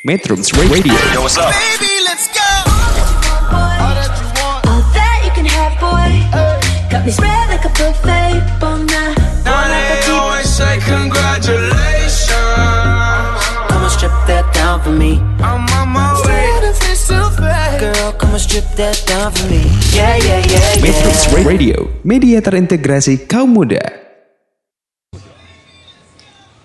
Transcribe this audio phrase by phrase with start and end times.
[0.00, 0.96] Metrums Radio.
[1.12, 1.52] Yo, what's up?
[1.52, 2.40] Baby, let's go.
[3.52, 6.24] All that you can have, boy.
[6.88, 8.40] Got me spread like a buffet.
[8.56, 9.20] Bon night.
[9.44, 12.32] Now they always say congratulations.
[13.68, 15.20] Come and strip that down for me.
[15.44, 16.48] I'm on my way.
[17.76, 19.68] Girl, come and strip that down for me.
[19.92, 21.44] Yeah, yeah, yeah, Metrums yeah.
[21.44, 24.09] Radio, media terintegrasi kaum muda.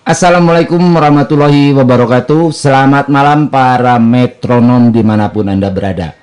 [0.06, 2.54] Assalamualaikum warahmatullahi wabarakatuh.
[2.54, 6.14] Selamat malam para metronom di mana pun anda berada.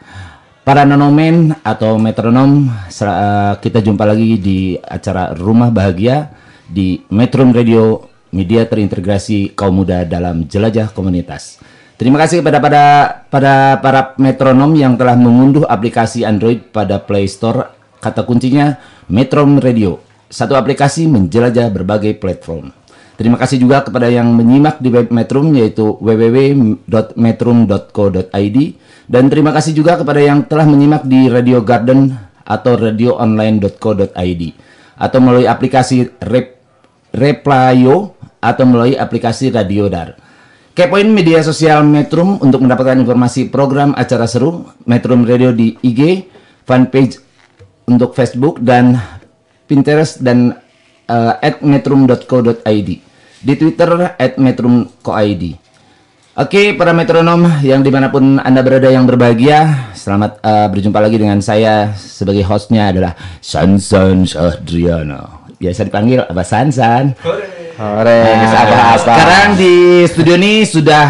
[0.63, 6.31] Para nonomen atau metronom eh, Kita jumpa lagi di acara Rumah Bahagia
[6.63, 11.59] Di Metrum Radio Media terintegrasi kaum muda dalam jelajah komunitas.
[11.99, 12.85] Terima kasih kepada pada
[13.27, 17.75] pada para metronom yang telah mengunduh aplikasi Android pada Play Store.
[17.99, 18.79] Kata kuncinya
[19.11, 19.99] Metrum Radio
[20.31, 22.82] Satu aplikasi menjelajah berbagai platform
[23.23, 28.59] Terima kasih juga kepada yang menyimak di web Metrum yaitu www.metrum.co.id
[29.07, 34.43] dan terima kasih juga kepada yang telah menyimak di Radio Garden atau radioonline.co.id
[34.99, 36.59] atau melalui aplikasi Rep
[37.15, 40.19] Replayo atau melalui aplikasi Radiodar.
[40.75, 46.27] Kepoin media sosial Metrum untuk mendapatkan informasi program acara seru Metrum Radio di IG,
[46.67, 47.23] fanpage
[47.87, 48.99] untuk Facebook dan
[49.71, 50.59] Pinterest dan
[51.07, 53.12] uh, at metrum.co.id
[53.43, 55.45] di Twitter at metrum.co.id
[56.33, 61.21] Oke para metronom yang di mana pun anda berada yang berbahagia Selamat uh, berjumpa lagi
[61.21, 63.13] dengan saya sebagai hostnya adalah
[63.45, 67.15] Sansan Sahdriana Biasa dipanggil apa Sansan?
[67.79, 71.07] Nah, Sekarang di studio ini sudah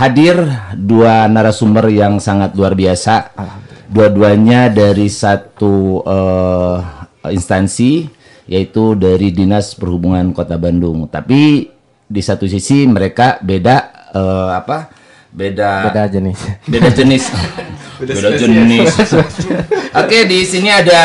[0.00, 0.40] hadir
[0.72, 3.36] dua narasumber yang sangat luar biasa.
[3.92, 6.76] Dua-duanya dari satu eh,
[7.28, 8.08] instansi
[8.46, 11.08] yaitu dari Dinas Perhubungan Kota Bandung.
[11.10, 11.68] Tapi
[12.10, 13.76] di satu sisi mereka beda
[14.14, 14.90] eh, apa?
[15.30, 16.38] Beda Beda jenis.
[16.66, 17.24] beda jenis.
[18.02, 18.90] beda jenis.
[19.94, 21.02] Oke, di sini ada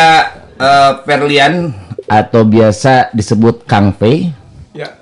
[0.57, 1.69] eh, Ferlian
[2.05, 4.33] atau biasa disebut Kang Fei.
[4.73, 4.97] Ya.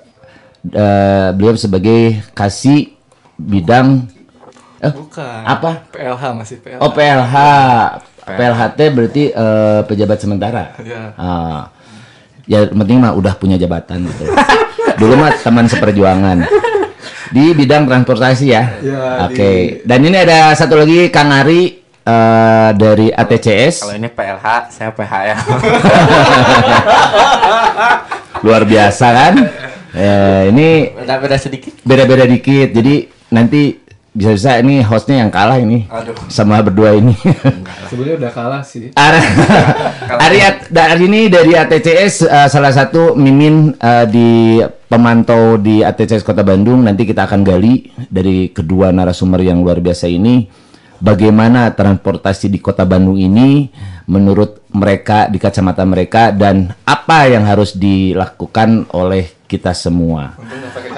[0.64, 2.92] Eh, beliau sebagai kasih
[3.36, 4.08] bidang
[4.80, 5.42] eh, Bukan.
[5.44, 5.88] apa?
[5.88, 6.80] PLH masih PLH.
[6.84, 7.34] Oh PLH.
[8.24, 10.76] PLHT berarti eh, pejabat sementara.
[10.84, 11.12] Ya.
[11.16, 11.62] Ah.
[12.44, 14.28] Ya penting mah udah punya jabatan gitu.
[15.00, 16.44] Dulu mah teman seperjuangan.
[17.32, 18.62] Di bidang transportasi ya.
[18.78, 19.80] Ya, Oke.
[19.82, 23.82] Dan ini ada satu lagi Kang Ari eh, dari ATCS.
[23.82, 25.36] Kalau ini PLH, saya PH ya.
[28.44, 29.34] Luar biasa kan?
[29.94, 31.70] Eh, ini Beda beda sedikit.
[31.86, 32.74] beda-beda dikit.
[32.74, 33.78] Jadi nanti
[34.14, 36.14] bisa-bisa ini hostnya yang kalah ini Aduh.
[36.30, 37.18] sama berdua ini.
[37.90, 38.94] Sebenarnya udah kalah sih.
[38.94, 39.18] Ar-
[40.30, 44.28] Ariat dari ini dari ATCS eh, salah satu mimin eh, di
[44.86, 50.06] pemantau di ATCS Kota Bandung nanti kita akan gali dari kedua narasumber yang luar biasa
[50.06, 50.46] ini
[51.02, 53.66] bagaimana transportasi di Kota Bandung ini
[54.06, 60.38] menurut mereka di kacamata mereka dan apa yang harus dilakukan oleh kita semua.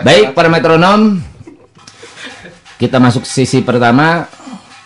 [0.04, 1.16] Baik para metronom
[2.76, 4.28] kita masuk sisi pertama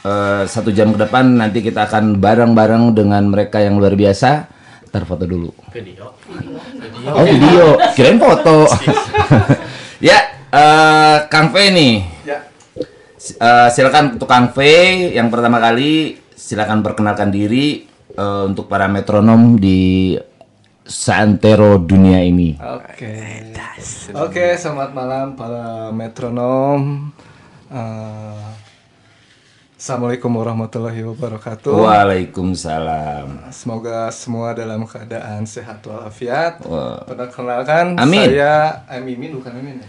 [0.06, 4.47] eh, satu jam ke depan nanti kita akan bareng-bareng dengan mereka yang luar biasa.
[4.91, 5.51] Ntar foto dulu.
[5.71, 6.15] Video.
[7.15, 7.79] Oh video.
[7.95, 8.67] Kirain foto.
[10.11, 10.19] ya,
[10.50, 11.95] eh, Kang Fe nih.
[12.27, 12.39] Ya.
[13.21, 19.59] Eh, silakan untuk Kang Fe yang pertama kali silakan perkenalkan diri eh, untuk para metronom
[19.59, 20.15] di
[20.91, 22.59] Santero dunia ini.
[22.59, 23.15] Oke.
[24.11, 27.15] Oke, selamat malam para metronom.
[27.70, 28.47] Eh,
[29.81, 31.72] Assalamualaikum warahmatullahi wabarakatuh.
[31.72, 33.48] Waalaikumsalam.
[33.48, 36.60] Semoga semua dalam keadaan sehat walafiat.
[37.08, 38.28] Perkenalkan Amin.
[38.28, 39.88] saya eh, Mimin bukan Mimin ya?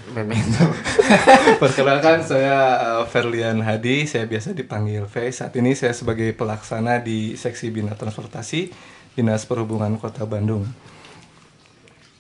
[1.62, 5.28] Perkenalkan saya eh, Ferlian Hadi, saya biasa dipanggil V.
[5.34, 8.72] Saat ini saya sebagai pelaksana di Seksi Bina Transportasi
[9.18, 10.70] Dinas Perhubungan Kota Bandung.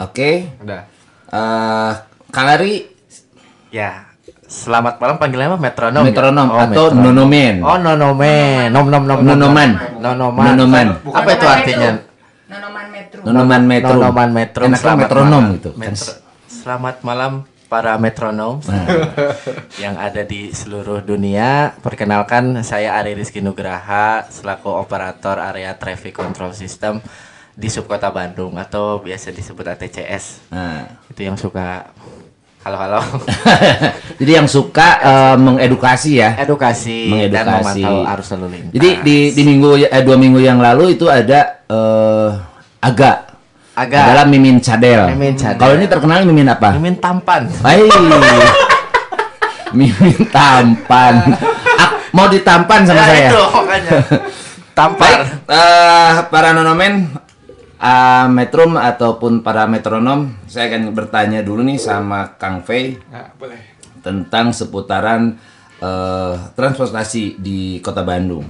[0.01, 0.57] Oke.
[0.59, 0.89] Udah.
[1.29, 1.93] Eh,
[2.33, 2.89] Kang Ari
[3.72, 4.10] Ya,
[4.51, 5.59] selamat malam panggilannya apa?
[5.63, 6.03] Metronom.
[6.03, 6.52] metronom ya?
[6.52, 7.03] Oh, atau metronom.
[7.08, 7.55] nonomen.
[7.64, 8.67] Oh, nonomen.
[8.67, 9.20] Nom nom nom.
[9.20, 9.28] nom.
[9.31, 9.70] Nonoman.
[9.97, 10.46] Nonoman.
[10.52, 10.87] Nonoman.
[11.08, 11.91] Apa itu artinya?
[12.52, 12.85] Nonoman
[13.64, 13.96] metro.
[13.96, 14.61] Nonoman metro.
[14.67, 15.55] Enaknya Selamat metronom malam.
[15.55, 15.70] gitu.
[15.72, 16.20] Kan Metro-
[16.52, 17.31] Selamat malam
[17.66, 18.85] para metronom Nah.
[19.84, 21.72] yang ada di seluruh dunia.
[21.79, 26.99] Perkenalkan saya Ari Rizky Nugraha selaku operator area traffic control system
[27.52, 30.52] di Subkota Bandung atau biasa disebut ATCS.
[30.52, 30.99] Nah.
[31.08, 31.87] Itu yang suka
[32.61, 33.02] halo-halo
[34.22, 36.37] Jadi yang suka eh, mengedukasi ya.
[36.37, 37.81] edukasi, dan Mengedukasi.
[37.81, 38.72] memantau arus lalu lintas.
[38.72, 42.29] Jadi di di minggu eh, dua minggu yang lalu itu ada eh,
[42.79, 43.34] agak
[43.72, 44.03] Agak.
[44.03, 45.09] adalah mimin cadel.
[45.09, 45.58] Mimin cadel.
[45.58, 46.69] Kalau ini terkenal mimin apa?
[46.75, 47.49] Mimin tampan.
[47.63, 47.81] Hai.
[49.72, 51.14] Mimin tampan.
[51.73, 53.29] Ah, mau ditampan sama Ya, saya.
[53.31, 53.91] itu makanya.
[53.97, 54.22] Baik,
[54.72, 55.11] Tampar.
[55.49, 57.09] eh, para nonomen,
[57.81, 63.57] eh, metrum ataupun para metronom, saya akan bertanya dulu nih sama Kang Fei Nah, boleh.
[64.05, 65.35] tentang seputaran
[65.81, 68.45] eh, transportasi di Kota Bandung.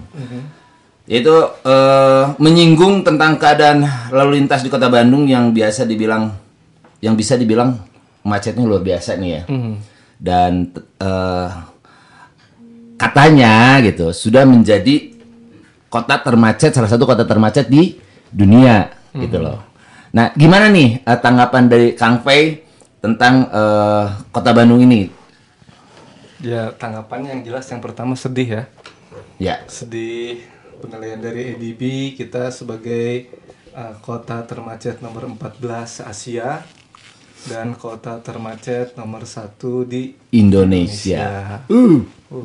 [1.07, 1.31] Yaitu
[1.63, 6.31] eh, menyinggung tentang keadaan lalu lintas di Kota Bandung yang biasa dibilang
[7.01, 7.81] yang bisa dibilang
[8.21, 9.43] macetnya luar biasa nih ya.
[10.21, 10.69] Dan
[11.01, 11.49] eh,
[12.95, 15.09] katanya gitu sudah menjadi
[15.89, 17.97] kota termacet salah satu kota termacet di
[18.29, 19.59] dunia gitu loh.
[20.11, 22.63] Nah, gimana nih eh, tanggapan dari Kang Fei
[22.99, 25.07] tentang eh, kota Bandung ini?
[26.41, 28.63] Ya, tanggapannya yang jelas yang pertama sedih ya.
[29.37, 30.41] Ya, Sedih
[30.81, 33.29] penilaian dari ADB kita sebagai
[33.77, 36.65] uh, kota termacet nomor 14 Asia
[37.45, 41.61] dan kota termacet nomor satu di Indonesia.
[41.65, 41.69] Indonesia.
[41.69, 42.01] Uh,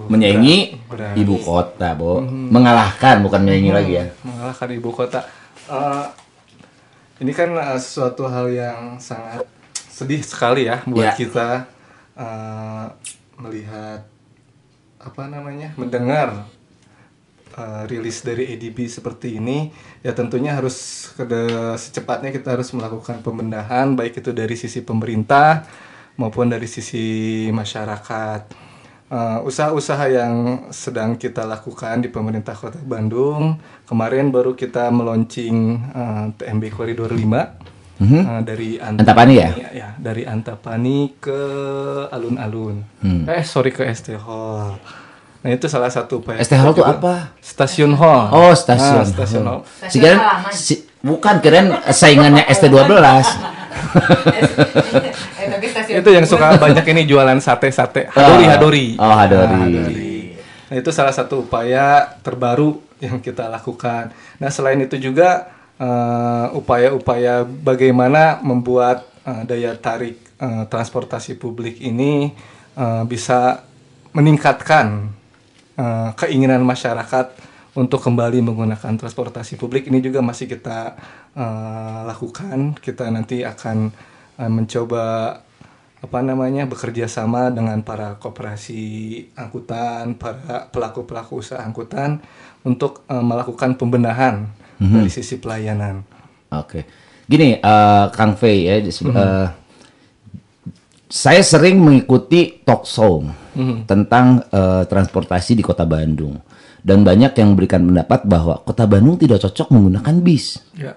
[0.09, 1.15] menyaingi berat.
[1.15, 2.21] ibu kota, Bo.
[2.27, 4.07] Mengalahkan bukan menyaingi lagi ya.
[4.25, 5.21] mengalahkan ibu kota.
[5.67, 6.07] Eh,
[7.19, 11.15] ini kan eh, sesuatu hal yang sangat sedih sekali ya buat Ya.
[11.15, 11.49] kita
[12.15, 12.87] eh,
[13.37, 14.05] melihat
[14.99, 16.45] apa namanya mendengar
[17.53, 19.71] eh, rilis dari ADB seperti ini
[20.01, 25.65] ya tentunya harus kede- secepatnya kita harus melakukan pembenahan baik itu dari sisi pemerintah
[26.17, 27.05] maupun dari sisi
[27.53, 28.66] masyarakat
[29.41, 30.35] usaha-usaha yang
[30.75, 33.55] sedang kita lakukan di pemerintah Kota Bandung
[33.87, 37.23] kemarin baru kita meluncing eh, TMB Koridor 5
[38.03, 39.49] eh, dari Antapani ya?
[39.71, 41.39] ya dari Antapani ke
[42.11, 42.83] alun-alun
[43.31, 44.75] eh sorry ke ST Hall
[45.39, 46.99] nah itu salah satu upaya ST Hall juga.
[46.99, 47.15] apa?
[47.39, 49.01] stasiun hall Oh, stasiun.
[49.01, 50.19] Nah, stasiun hall Si kirain
[50.51, 52.91] si, bukan kirain saingannya ST12.
[55.41, 59.53] eh itu yang suka banyak ini jualan sate-sate hadori hadori Oh, hadori.
[59.53, 60.17] Nah, hadori.
[60.67, 64.11] Nah, itu salah satu upaya terbaru yang kita lakukan.
[64.43, 65.47] Nah, selain itu juga
[65.79, 72.35] eh, upaya-upaya bagaimana membuat eh, daya tarik eh, transportasi publik ini
[72.75, 73.63] eh, bisa
[74.11, 75.13] meningkatkan
[75.79, 77.27] eh, keinginan masyarakat
[77.77, 80.97] untuk kembali menggunakan transportasi publik ini juga masih kita
[81.37, 82.75] eh, lakukan.
[82.81, 83.93] Kita nanti akan
[84.41, 85.05] eh, mencoba
[85.97, 88.81] apa namanya bekerja sama dengan para koperasi
[89.37, 92.19] angkutan, para pelaku-pelaku usaha angkutan
[92.65, 96.05] untuk eh, melakukan pembenahan dari sisi pelayanan.
[96.53, 96.85] Oke.
[97.29, 99.49] Gini, eh, Kang Fei ya, di- eh,
[101.07, 103.23] saya sering mengikuti talk show
[103.85, 106.37] tentang eh, transportasi di Kota Bandung
[106.87, 110.63] dan banyak yang memberikan pendapat bahwa Kota Bandung tidak cocok menggunakan bis.
[110.79, 110.95] Ya.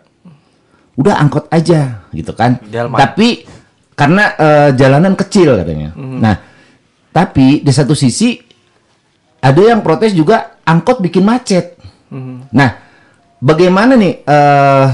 [0.93, 2.61] Udah angkot aja gitu kan.
[2.69, 3.01] Delman.
[3.01, 3.49] Tapi
[3.97, 5.97] karena eh, jalanan kecil katanya.
[5.97, 6.37] Nah,
[7.09, 8.37] tapi di satu sisi
[9.41, 11.81] ada yang protes juga angkot bikin macet.
[12.53, 12.69] Nah,
[13.41, 14.87] bagaimana nih eh,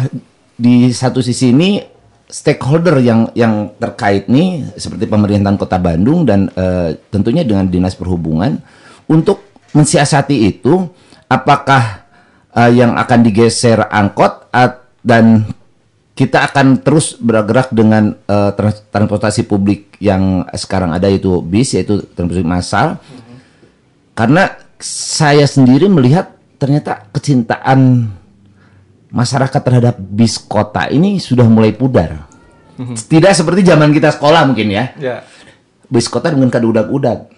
[0.56, 1.84] di satu sisi ini
[2.26, 8.64] stakeholder yang yang terkait nih seperti pemerintahan Kota Bandung dan eh, tentunya dengan Dinas Perhubungan
[9.06, 9.45] untuk
[9.76, 10.88] mensiasati itu
[11.28, 12.08] apakah
[12.56, 15.46] eh, yang akan digeser angkot at- dan
[16.16, 22.02] kita akan terus bergerak dengan eh, trans- transportasi publik yang sekarang ada itu bis yaitu
[22.16, 22.88] transportasi massal
[24.16, 28.10] karena saya sendiri melihat ternyata kecintaan
[29.12, 32.28] masyarakat terhadap bis kota ini sudah mulai pudar.
[32.76, 34.92] Tidak seperti zaman kita sekolah mungkin ya.
[35.00, 35.24] Ya.
[35.88, 37.32] Bis kota dengan kadudak-udak.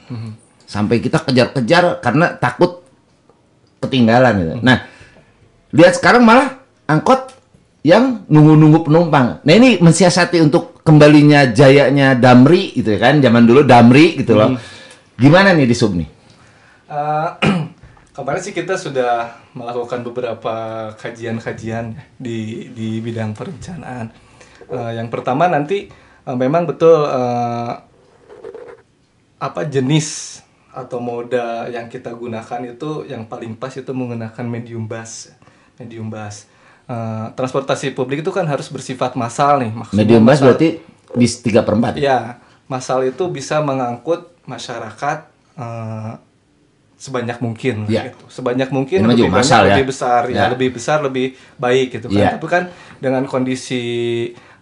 [0.68, 2.84] Sampai kita kejar-kejar karena takut
[3.80, 4.54] ketinggalan gitu.
[4.60, 4.84] Nah,
[5.72, 7.32] lihat sekarang malah angkot
[7.88, 9.40] yang nunggu-nunggu penumpang.
[9.48, 13.24] Nah, ini mensiasati untuk kembalinya jayanya Damri gitu kan.
[13.24, 14.60] Zaman dulu Damri gitu loh.
[15.16, 16.08] Gimana nih di sub nih?
[16.88, 17.30] Eh,
[18.16, 20.56] kemarin sih kita sudah melakukan beberapa
[21.00, 24.12] kajian-kajian di di bidang perencanaan.
[24.68, 25.88] Eh, yang pertama nanti
[26.28, 27.74] eh, memang betul eh,
[29.38, 30.42] apa jenis
[30.78, 35.34] atau moda yang kita gunakan itu yang paling pas itu menggunakan medium bus,
[35.76, 36.46] medium bus.
[36.86, 39.74] Eh, transportasi publik itu kan harus bersifat massal nih.
[39.74, 40.70] maksudnya Medium bus massal- berarti
[41.14, 46.14] bis 3 per 4 Ya, masal itu bisa mengangkut masyarakat eh,
[46.96, 48.08] sebanyak mungkin, Ya.
[48.08, 48.26] gitu.
[48.28, 49.74] sebanyak mungkin Ini lebih banyak, massal ya.
[49.74, 50.36] lebih besar, ya.
[50.36, 50.46] Ya.
[50.50, 52.18] lebih besar, lebih baik gitu kan.
[52.18, 52.30] Ya.
[52.34, 52.64] Tapi kan
[52.98, 53.84] dengan kondisi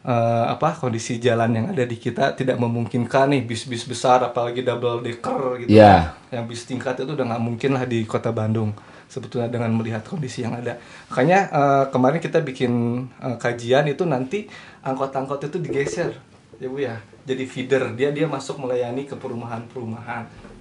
[0.05, 5.01] eh, apa, kondisi jalan yang ada di kita tidak memungkinkan nih bis-bis besar, apalagi double
[5.01, 5.69] decker gitu.
[5.73, 6.13] Ya.
[6.29, 6.39] kan.
[6.41, 8.71] Yang bis tingkat itu udah nggak mungkin lah di kota Bandung
[9.09, 10.77] sebetulnya dengan melihat kondisi yang ada.
[11.09, 12.71] Makanya eh, kemarin kita bikin
[13.17, 14.45] eh, kajian itu nanti
[14.85, 16.13] angkot-angkot itu digeser,
[16.61, 20.53] ya bu ya, jadi feeder dia dia masuk melayani ke perumahan-perumahan.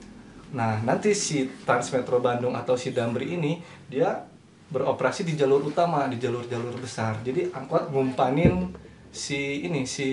[0.55, 3.59] Nah, nanti si Transmetro Bandung atau si Damri ini
[3.91, 4.23] dia
[4.71, 7.19] beroperasi di jalur utama, di jalur-jalur besar.
[7.27, 8.71] Jadi angkot ngumpanin
[9.15, 10.09] si ini si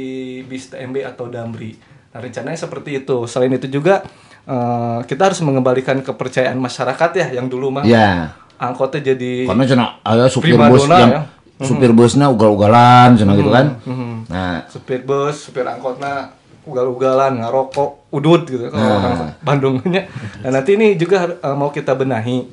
[0.46, 1.74] bis TMB atau Damri.
[2.14, 3.26] Nah, rencananya seperti itu.
[3.26, 4.06] Selain itu juga
[4.42, 8.38] eh, kita harus mengembalikan kepercayaan masyarakat ya yang dulu mah Ya.
[8.58, 11.22] angkotnya jadi Karena cina ada supir bus yang ya.
[11.60, 13.74] supir busnya ugal-ugalan cina gitu kan.
[13.82, 14.30] Mhm.
[14.30, 16.30] Nah, supir bus, supir angkotnya
[16.62, 18.98] ugal-ugalan, ngerokok, udut gitu kalau Nah.
[19.00, 20.06] orang Bandungnya.
[20.40, 22.46] Nah, nanti ini juga eh, mau kita benahi.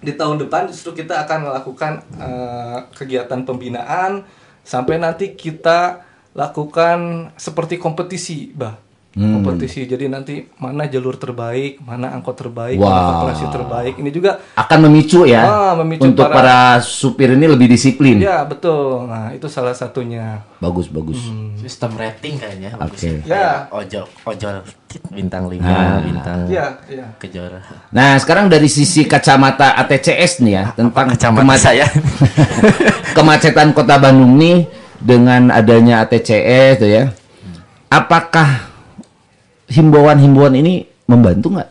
[0.00, 4.24] Di tahun depan justru kita akan melakukan eh, kegiatan pembinaan
[4.66, 6.02] sampai nanti kita
[6.34, 8.81] lakukan seperti kompetisi, Bah.
[9.12, 9.44] Hmm.
[9.44, 9.84] Kompetisi.
[9.84, 12.88] Jadi nanti mana jalur terbaik, mana angkot terbaik, Wah.
[12.88, 13.94] mana operasi terbaik.
[14.00, 16.80] Ini juga akan memicu ya Ah, memicu untuk para...
[16.80, 18.16] para- supir ini lebih disiplin.
[18.16, 19.04] ya betul.
[19.04, 20.40] Nah, itu salah satunya.
[20.64, 21.20] Bagus bagus.
[21.60, 23.08] Sistem rating kayaknya bagus Oke.
[23.12, 23.20] ya.
[23.28, 24.54] Kayak ojol, ojol
[25.12, 26.00] bintang 5, Ah.
[26.00, 27.06] bintang Iya, iya.
[27.20, 27.60] kejora.
[27.92, 31.84] Nah sekarang dari sisi kacamata ATCS nih ya tentang kacamata saya?
[33.16, 34.64] kemacetan kota Bandung nih
[34.96, 37.04] dengan adanya ATCS tuh ya.
[37.88, 38.71] Apakah
[39.72, 41.70] himbauan-himbauan ini membantu nggak?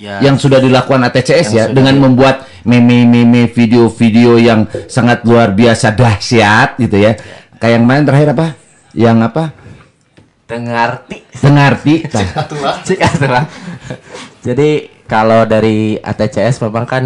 [0.00, 5.20] Ya, Yang sudah dilakukan ATCS Yang ya sudah dengan di- membuat meme-meme video-video yang sangat
[5.28, 7.20] luar biasa dahsyat gitu ya.
[7.60, 8.46] Kayak yang main terakhir apa?
[8.96, 9.44] Yang apa?
[12.88, 13.44] Cik atulah.
[14.46, 14.68] Jadi
[15.04, 17.04] kalau dari ATCS memang kan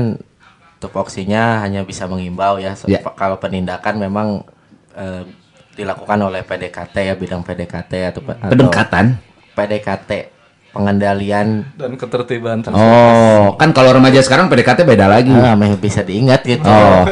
[0.78, 2.78] tupoksinya hanya bisa mengimbau ya.
[2.78, 3.02] So, Ya.
[3.02, 4.46] Kalau penindakan memang
[4.94, 5.26] eh,
[5.74, 9.18] dilakukan oleh PDKT ya bidang PDKT atau pendekatan.
[9.54, 10.34] PDKT
[10.74, 15.30] pengendalian Dan ketertiban Oh, kan kalau remaja sekarang PDKT beda lagi.
[15.30, 16.66] Ah, bisa diingat gitu.
[16.66, 17.06] Oh.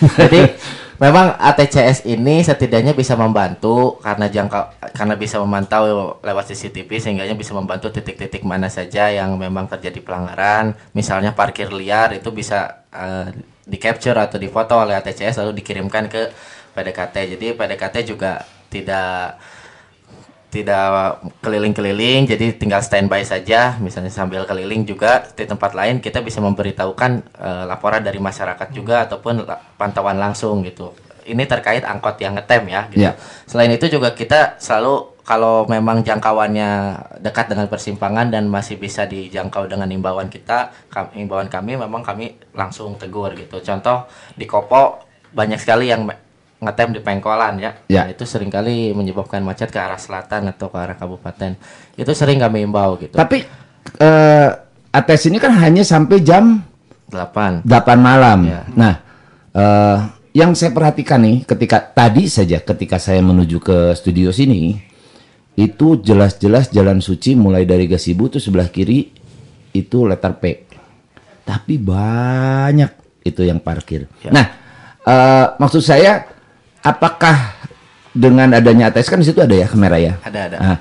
[0.18, 0.56] Jadi
[0.96, 7.52] memang ATCS ini setidaknya bisa membantu karena jangka karena bisa memantau lewat CCTV sehingga bisa
[7.52, 10.72] membantu titik-titik mana saja yang memang terjadi pelanggaran.
[10.96, 13.36] Misalnya parkir liar itu bisa eh,
[13.68, 16.32] di capture atau difoto oleh ATCS lalu dikirimkan ke
[16.72, 17.36] PDKT.
[17.36, 18.40] Jadi PDKT juga
[18.72, 19.36] tidak
[20.48, 26.40] tidak keliling-keliling jadi tinggal standby saja misalnya sambil keliling juga di tempat lain kita bisa
[26.40, 30.96] memberitahukan eh, laporan dari masyarakat juga ataupun la- pantauan langsung gitu
[31.28, 33.04] ini terkait angkot yang ngetem ya gitu.
[33.04, 33.12] Ya.
[33.44, 39.68] selain itu juga kita selalu kalau memang jangkauannya dekat dengan persimpangan dan masih bisa dijangkau
[39.68, 45.60] dengan imbauan kita kam- imbauan kami memang kami langsung tegur gitu contoh di Kopo banyak
[45.60, 46.08] sekali yang
[46.58, 47.70] ngetem di pengkolan ya.
[47.86, 48.02] Ya.
[48.04, 51.54] Nah, itu sering kali menyebabkan macet ke arah selatan atau ke arah kabupaten.
[51.94, 53.14] Itu sering kami imbau gitu.
[53.14, 53.46] Tapi
[54.02, 54.48] eh
[54.90, 56.62] ATS ini kan hanya sampai jam
[57.10, 57.62] 8.
[57.62, 58.38] 8 malam.
[58.44, 58.62] Ya.
[58.74, 58.94] Nah,
[59.54, 59.98] eh
[60.34, 64.76] yang saya perhatikan nih ketika tadi saja ketika saya menuju ke studio sini
[65.58, 69.10] itu jelas-jelas jalan suci mulai dari Gasibu tuh sebelah kiri
[69.74, 70.44] itu letter P.
[71.46, 74.10] Tapi banyak itu yang parkir.
[74.26, 74.30] Ya.
[74.34, 74.46] Nah,
[75.06, 76.37] eh maksud saya
[76.88, 77.56] apakah
[78.16, 80.16] dengan adanya ATS kan di situ ada ya kamera ya?
[80.24, 80.56] Ada, ada.
[80.58, 80.76] Nah,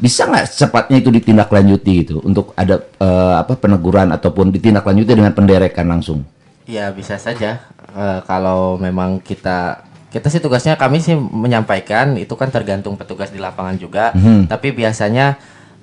[0.00, 5.84] bisa nggak secepatnya itu ditindaklanjuti itu untuk ada eh, apa peneguran ataupun ditindaklanjuti dengan penderekan
[5.84, 6.24] langsung?
[6.64, 12.50] Ya bisa saja Eh, kalau memang kita kita sih tugasnya kami sih menyampaikan itu kan
[12.50, 14.14] tergantung petugas di lapangan juga.
[14.14, 14.50] Mhm.
[14.50, 15.38] Tapi biasanya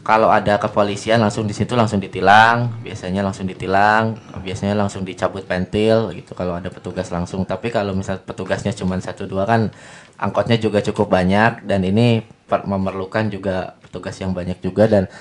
[0.08, 6.16] kalau ada kepolisian langsung di situ langsung ditilang, biasanya langsung ditilang, biasanya langsung dicabut pentil
[6.16, 6.32] gitu.
[6.32, 7.44] Kalau ada petugas langsung.
[7.44, 9.68] Tapi kalau misal petugasnya cuma satu dua kan
[10.16, 11.68] angkotnya juga cukup banyak.
[11.68, 14.88] Dan ini memerlukan juga petugas yang banyak juga.
[14.88, 15.12] Dan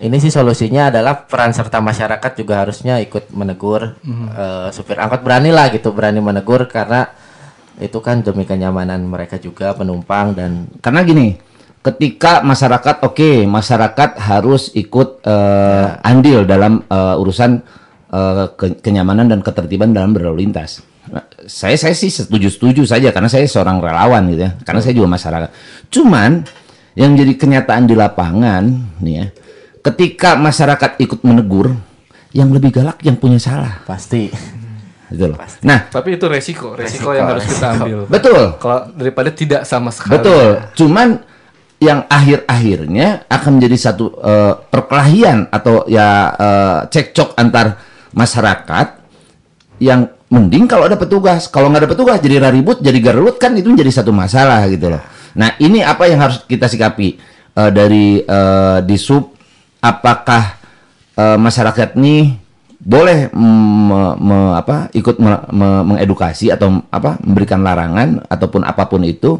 [0.00, 4.00] ini sih solusinya adalah peran serta masyarakat juga harusnya ikut menegur.
[4.08, 6.64] Eh, supir angkot beranilah gitu berani menegur.
[6.72, 7.12] Karena
[7.76, 11.36] itu kan demi kenyamanan mereka juga penumpang dan Karena gini,
[11.84, 17.60] ketika masyarakat oke, masyarakat harus ikut eh, andil dalam eh, urusan
[18.08, 20.80] eh, ke- kenyamanan dan ketertiban dalam berlalu lintas.
[21.04, 24.56] Nah, saya saya sih setuju-setuju saja karena saya seorang relawan gitu ya.
[24.64, 25.48] Karena saya juga masyarakat.
[25.92, 26.40] Cuman
[26.96, 28.64] yang jadi kenyataan di lapangan
[29.04, 29.26] nih ya,
[29.84, 31.76] ketika masyarakat ikut menegur,
[32.32, 34.32] yang lebih galak yang punya salah, pasti
[35.12, 35.38] gitu loh.
[35.62, 37.84] Nah, Tapi itu resiko, resiko, Resiko, yang harus kita resiko.
[37.84, 37.98] ambil.
[38.08, 38.42] betul.
[38.58, 40.16] Kalau daripada tidak sama sekali.
[40.18, 40.46] Betul.
[40.74, 41.08] Cuman
[41.82, 47.78] yang akhir-akhirnya akan menjadi satu eh, perkelahian atau ya eh, cekcok antar
[48.14, 48.86] masyarakat
[49.82, 51.50] yang mending kalau ada petugas.
[51.50, 55.02] Kalau nggak ada petugas jadi ribut, jadi garut kan itu menjadi satu masalah gitu loh.
[55.34, 59.30] Nah ini apa yang harus kita sikapi Eh, dari eh, di sub
[59.78, 60.58] apakah
[61.14, 62.34] eh, masyarakat ini
[62.82, 69.06] boleh me- me- apa ikut me- me- mengedukasi atau apa memberikan larangan ataupun apa pun
[69.06, 69.38] itu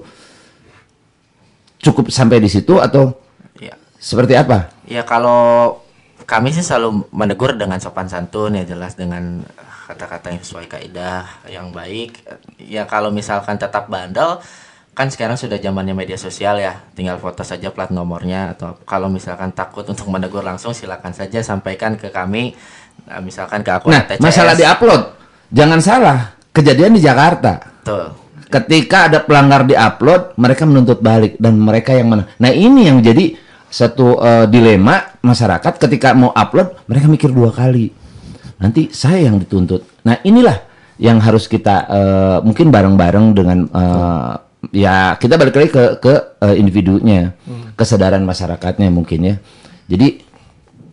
[1.85, 3.13] cukup sampai di situ atau
[3.61, 4.73] ya seperti apa?
[4.89, 5.77] ya kalau
[6.25, 9.45] kami sih selalu menegur dengan sopan santun ya jelas dengan
[9.85, 12.25] kata-kata yang sesuai kaidah yang baik.
[12.57, 14.41] Ya kalau misalkan tetap bandel
[14.97, 19.53] kan sekarang sudah zamannya media sosial ya, tinggal foto saja plat nomornya atau kalau misalkan
[19.53, 22.55] takut untuk menegur langsung silakan saja sampaikan ke kami
[23.05, 24.23] nah, misalkan ke akun Nah, ATCS.
[24.23, 25.03] masalah di-upload.
[25.53, 26.19] Jangan salah,
[26.55, 27.61] kejadian di Jakarta.
[27.83, 28.24] Betul.
[28.49, 32.25] Ketika ada pelanggar di-upload, mereka menuntut balik dan mereka yang mana.
[32.39, 33.35] Nah, ini yang jadi
[33.69, 37.91] satu eh, dilema masyarakat ketika mau upload, mereka mikir dua kali.
[38.63, 39.83] Nanti saya yang dituntut.
[40.07, 40.55] Nah, inilah
[41.03, 44.33] yang harus kita eh, mungkin bareng-bareng dengan eh,
[44.73, 47.35] ya kita balik lagi ke ke eh, individunya,
[47.75, 49.35] kesadaran masyarakatnya mungkin ya.
[49.91, 50.23] Jadi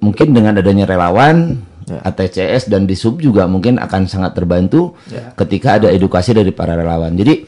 [0.01, 1.61] mungkin dengan adanya relawan
[1.99, 4.95] ATCS dan di sub juga mungkin akan sangat terbantu
[5.35, 7.11] ketika ada edukasi dari para relawan.
[7.17, 7.43] Jadi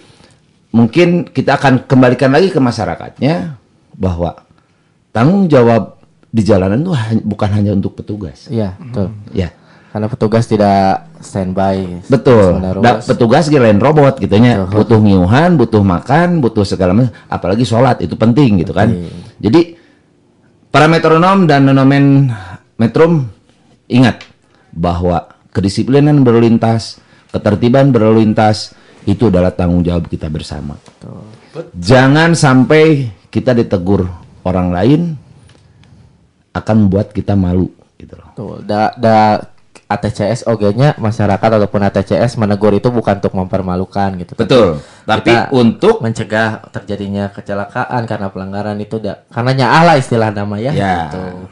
[0.73, 3.55] mungkin kita akan kembalikan lagi ke masyarakatnya
[3.95, 4.43] bahwa
[5.13, 6.01] tanggung jawab
[6.33, 8.49] di jalanan itu bukan hanya untuk petugas.
[8.49, 9.13] Iya, betul.
[9.37, 9.53] Ya,
[9.93, 12.01] Karena petugas tidak standby.
[12.09, 12.57] betul.
[12.81, 14.65] Da- petugas lain robot gitu nya.
[14.65, 14.81] Betul.
[14.81, 18.89] Butuh ngiuhan, butuh makan, butuh segala macam, apalagi sholat itu penting gitu kan.
[19.37, 19.77] Jadi
[20.73, 22.33] para metronom dan nonomen
[22.81, 23.29] metrum
[23.85, 24.25] ingat
[24.73, 26.97] bahwa kedisiplinan berlalu lintas,
[27.29, 28.73] ketertiban berlalu lintas
[29.05, 30.75] itu adalah tanggung jawab kita bersama.
[31.77, 34.09] Jangan sampai kita ditegur
[34.41, 35.01] orang lain
[36.53, 38.29] akan membuat kita malu gitu loh.
[38.33, 39.41] Tuh, da, da
[39.89, 44.33] ATCS oge-nya masyarakat ataupun ATCS menegur itu bukan untuk mempermalukan gitu.
[44.33, 44.81] Betul.
[45.05, 50.71] Tapi untuk mencegah terjadinya kecelakaan karena pelanggaran itu da, karena nyaah lah istilah nama ya,
[50.73, 50.97] Ya.
[51.13, 51.45] gitu.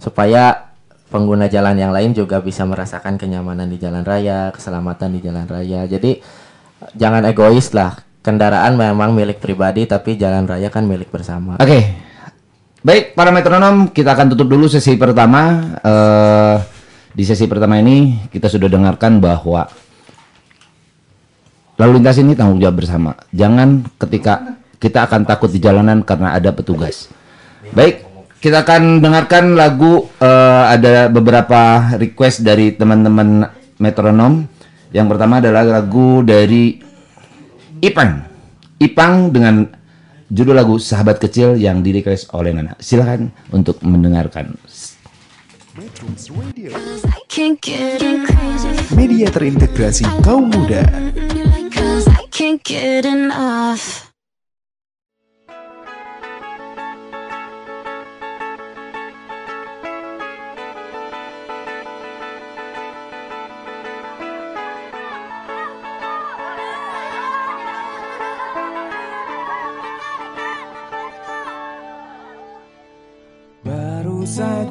[0.00, 0.71] Supaya
[1.12, 5.84] pengguna jalan yang lain juga bisa merasakan kenyamanan di jalan raya, keselamatan di jalan raya.
[5.84, 6.24] Jadi
[6.96, 8.00] jangan egois lah.
[8.22, 11.60] Kendaraan memang milik pribadi tapi jalan raya kan milik bersama.
[11.60, 11.92] Oke.
[12.82, 15.74] Baik, para metronom, kita akan tutup dulu sesi pertama.
[15.84, 16.56] Eh,
[17.12, 19.68] di sesi pertama ini kita sudah dengarkan bahwa
[21.76, 23.14] lalu lintas ini tanggung jawab bersama.
[23.30, 27.06] Jangan ketika kita akan takut di jalanan karena ada petugas.
[27.70, 28.02] Baik,
[28.42, 33.46] kita akan dengarkan lagu eh, ada beberapa request dari teman-teman
[33.78, 34.50] metronom.
[34.90, 36.82] Yang pertama adalah lagu dari
[37.78, 38.26] Ipang.
[38.82, 39.62] Ipang dengan
[40.26, 42.74] judul lagu Sahabat Kecil yang direquest oleh Nana.
[42.82, 44.58] Silakan untuk mendengarkan.
[47.08, 48.74] I can't get crazy.
[48.92, 50.84] Media terintegrasi kaum muda.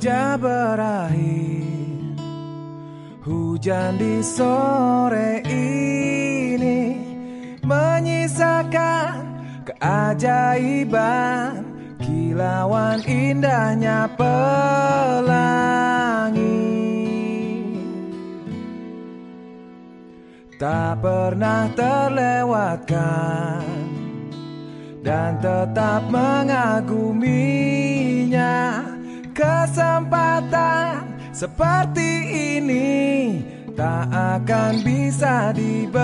[0.01, 2.17] Saja berakhir.
[3.21, 6.97] Hujan di sore ini
[7.61, 9.13] Menyisakan
[9.61, 11.61] keajaiban.
[12.01, 15.61] Kilauan indahnya pelangi.
[20.57, 23.61] Tak pernah terlewatkan
[25.05, 28.90] dan tetap mengaguminya
[29.33, 32.09] kesempatan seperti
[32.59, 33.39] ini
[33.73, 36.01] tak akan bisa dibeli.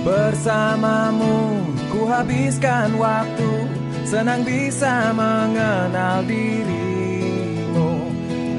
[0.00, 1.60] Bersamamu
[1.92, 3.52] ku habiskan waktu
[4.06, 7.90] senang bisa mengenal dirimu.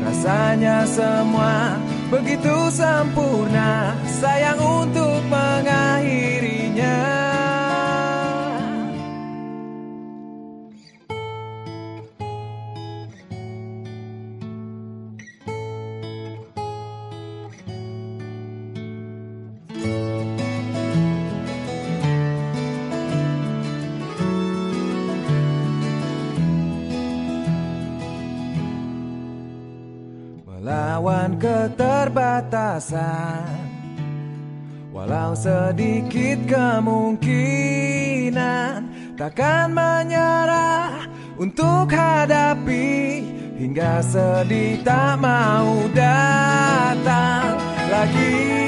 [0.06, 7.17] Rasanya semua begitu sempurna sayang untuk mengakhirinya
[32.78, 33.66] keterbatasan
[34.94, 37.26] Walau sedikit kemungkinan
[39.18, 43.26] Takkan menyerah untuk hadapi
[43.58, 47.58] Hingga sedih tak mau datang
[47.90, 48.67] lagi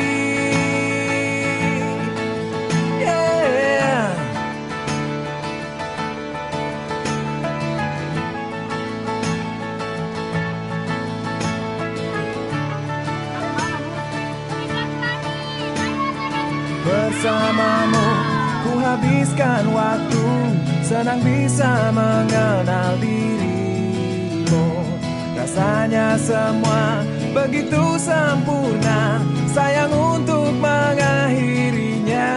[17.19, 18.07] bersamamu.
[18.63, 20.23] Ku habiskan waktu
[20.87, 24.67] Senang bisa mengenal dirimu.
[25.35, 27.03] Rasanya semua
[27.35, 29.19] begitu sempurna
[29.51, 32.31] Sayang untuk mengakhirinya.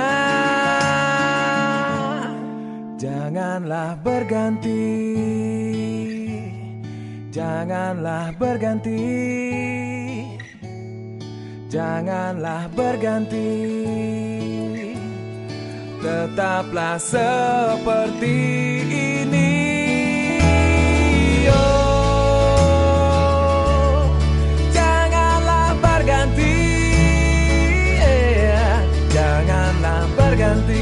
[2.99, 4.85] Janganlah berganti.
[7.33, 9.01] Janganlah berganti.
[11.73, 14.32] Janganlah berganti
[16.03, 18.39] tetaplah seperti
[18.91, 19.55] ini.
[21.47, 22.83] Oh,
[24.75, 26.59] janganlah berganti.
[28.03, 28.83] Eh,
[29.15, 30.82] janganlah berganti.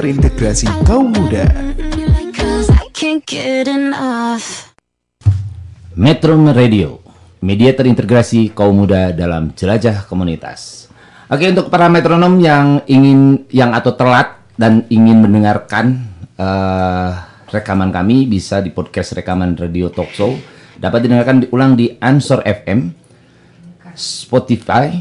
[0.00, 1.44] Terintegrasi kaum muda.
[5.92, 7.04] Metro Radio,
[7.44, 10.88] media terintegrasi kaum muda dalam jelajah komunitas.
[11.28, 16.08] Oke, untuk para metronom yang ingin yang atau telat dan ingin mendengarkan
[16.40, 17.10] eh,
[17.52, 20.32] rekaman kami bisa di podcast rekaman radio talk show
[20.80, 22.88] dapat didengarkan diulang di Ansor FM,
[23.92, 24.96] Spotify,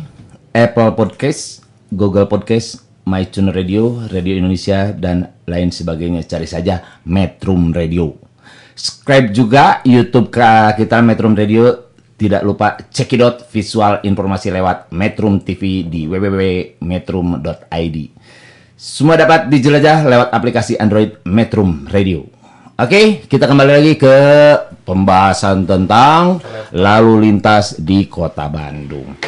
[0.52, 6.22] Apple Podcast, Google Podcast, MyTunes Radio, Radio Indonesia dan lain sebagainya.
[6.30, 8.14] Cari saja Metrum Radio.
[8.78, 10.30] Subscribe juga YouTube
[10.78, 11.90] kita Metrum Radio.
[12.20, 17.98] Tidak lupa cekidot visual informasi lewat Metrum TV di www.metrum.id.
[18.80, 22.24] Semua dapat dijelajah lewat aplikasi Android Metrum Radio.
[22.80, 24.16] Oke, kita kembali lagi ke
[24.88, 26.40] pembahasan tentang
[26.72, 29.20] lalu lintas di Kota Bandung.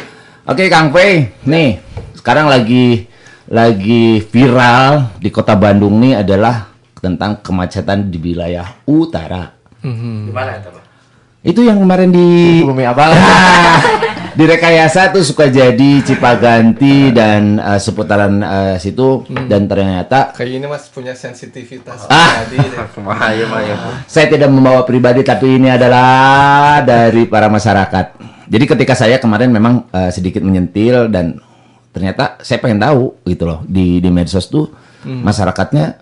[0.48, 0.96] Oke, Kang P,
[1.44, 1.76] nih
[2.16, 3.11] sekarang lagi
[3.52, 9.52] lagi viral di Kota Bandung nih adalah tentang kemacetan di wilayah utara.
[9.84, 10.84] Gimana itu, Pak?
[11.42, 13.12] Itu yang kemarin di Bumi Abal.
[14.38, 20.66] di Rekayasa tuh suka jadi Cipaganti dan eh, seputaran eh, situ dan ternyata Kayak ini
[20.70, 22.08] mas punya sensitivitas.
[22.08, 22.46] Ah.
[23.04, 23.44] Mahaya.
[24.08, 28.16] saya tidak membawa pribadi tapi ini adalah dari para masyarakat.
[28.48, 31.36] Jadi ketika saya kemarin memang eh, sedikit menyentil dan
[31.92, 34.72] ternyata saya pengen tahu gitu loh di di medsos tuh
[35.04, 36.00] masyarakatnya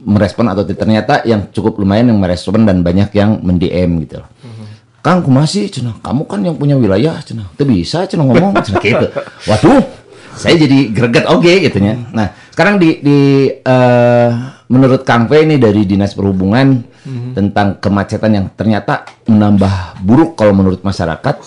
[0.00, 4.30] merespon atau ternyata yang cukup lumayan yang merespon dan banyak yang mendm gitu loh.
[5.00, 9.06] Kang kumasi cenah kamu kan yang punya wilayah cenah itu bisa cenah ngomong cenah gitu.
[9.46, 9.82] Waduh,
[10.34, 11.94] saya jadi greget oke gitu nya.
[12.10, 13.18] Nah, sekarang di di
[13.54, 14.28] eh,
[14.66, 16.82] menurut Kang V ini dari Dinas Perhubungan
[17.38, 21.38] tentang kemacetan yang ternyata menambah buruk kalau menurut masyarakat.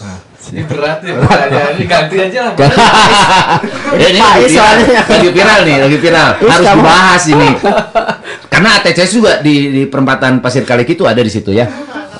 [0.49, 2.53] Ini berat ya pertanyaannya ganti aja lah.
[3.93, 6.29] Ya, ini lagi viral, lagi viral nih, lagi viral.
[6.39, 7.49] Harus dibahas ini.
[8.51, 11.67] Karena ATCS juga di, di perempatan Pasir Kalik itu ada di situ ya.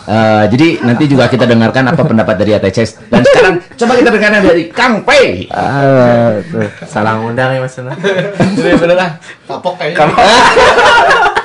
[0.09, 3.11] Eh, jadi nanti juga kita dengarkan apa pendapat dari ATCS.
[3.13, 5.09] Dan sekarang coba kita dengarkan dari Kang P.
[5.53, 6.69] Ah, tuh.
[6.85, 7.77] Salah undang ya Mas.
[7.77, 9.11] Jadi bener lah.
[9.47, 11.35] Kapok kayaknya.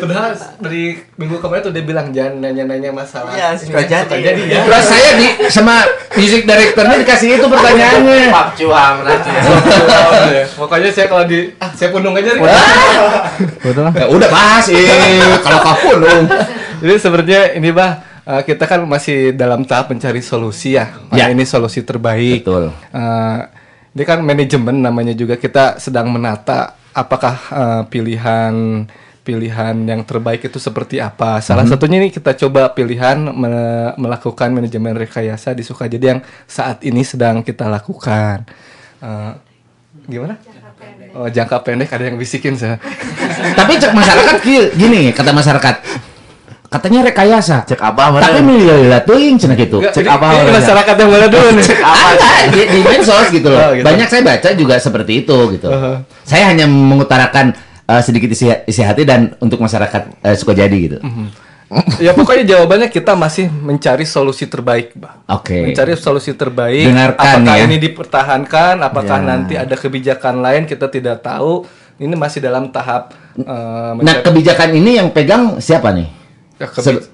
[0.00, 3.32] Padahal dari minggu kemarin tuh dia bilang jangan nanya-nanya masalah.
[3.32, 4.20] Iya, suka ya, jadi.
[4.22, 4.60] jadi ya.
[4.64, 5.74] Terus saya di sama
[6.14, 8.28] music directornya dikasih itu pertanyaannya.
[8.30, 9.30] Pak Cuang nanti.
[10.30, 12.42] Ya, Pokoknya saya kalau di ah saya punung aja nih.
[13.96, 16.24] Ya, udah bahas eh kalau kau dong.
[16.80, 17.92] Jadi sebenarnya ini bah
[18.24, 20.88] eh, kita kan masih dalam tahap mencari solusi ya.
[21.08, 21.24] Mana Ya.
[21.28, 22.44] ini solusi terbaik.
[22.44, 22.72] Betul.
[22.92, 23.38] Eh,
[23.90, 28.86] ini kan manajemen namanya juga kita sedang menata apakah eh, pilihan
[29.20, 31.38] pilihan yang terbaik itu seperti apa.
[31.38, 31.70] Salah Mhm.
[31.70, 37.44] satunya ini kita coba pilihan me- melakukan manajemen rekayasa di Sukajadi yang saat ini sedang
[37.44, 38.48] kita lakukan.
[38.98, 39.32] Eh,
[40.08, 40.40] gimana?
[41.12, 42.80] Oh, jangka pendek ada yang bisikin saya.
[43.58, 44.36] Tapi cek masyarakat
[44.72, 45.76] gini kata masyarakat.
[46.70, 47.66] Katanya rekayasa.
[47.66, 48.22] Cek abah mana?
[48.30, 49.82] Tapi milih teuing cenah gitu.
[49.82, 51.66] Enggak, Cek apa masyarakat yang mana dulu nih?
[51.66, 53.58] Ada di, di medsos gitu loh.
[53.58, 53.82] Oh, gitu.
[53.90, 55.66] Banyak saya baca juga seperti itu gitu.
[55.66, 55.98] Uh-huh.
[56.22, 57.58] Saya hanya mengutarakan
[57.90, 60.98] uh, sedikit isi, isi hati dan untuk masyarakat uh, Sukajadi gitu.
[62.02, 65.22] ya pokoknya jawabannya kita masih mencari solusi terbaik, Bah.
[65.30, 65.70] Oke.
[65.70, 66.86] Mencari solusi terbaik.
[66.86, 67.64] Dengarkan apakah ya.
[67.66, 68.74] ini dipertahankan?
[68.82, 69.26] Apakah Ya.
[69.26, 71.66] nanti ada kebijakan lain kita tidak tahu.
[72.00, 76.08] Ini masih dalam tahap eh, Nah, kebijakan ini yang pegang siapa nih?
[76.58, 77.06] ya, kebi-.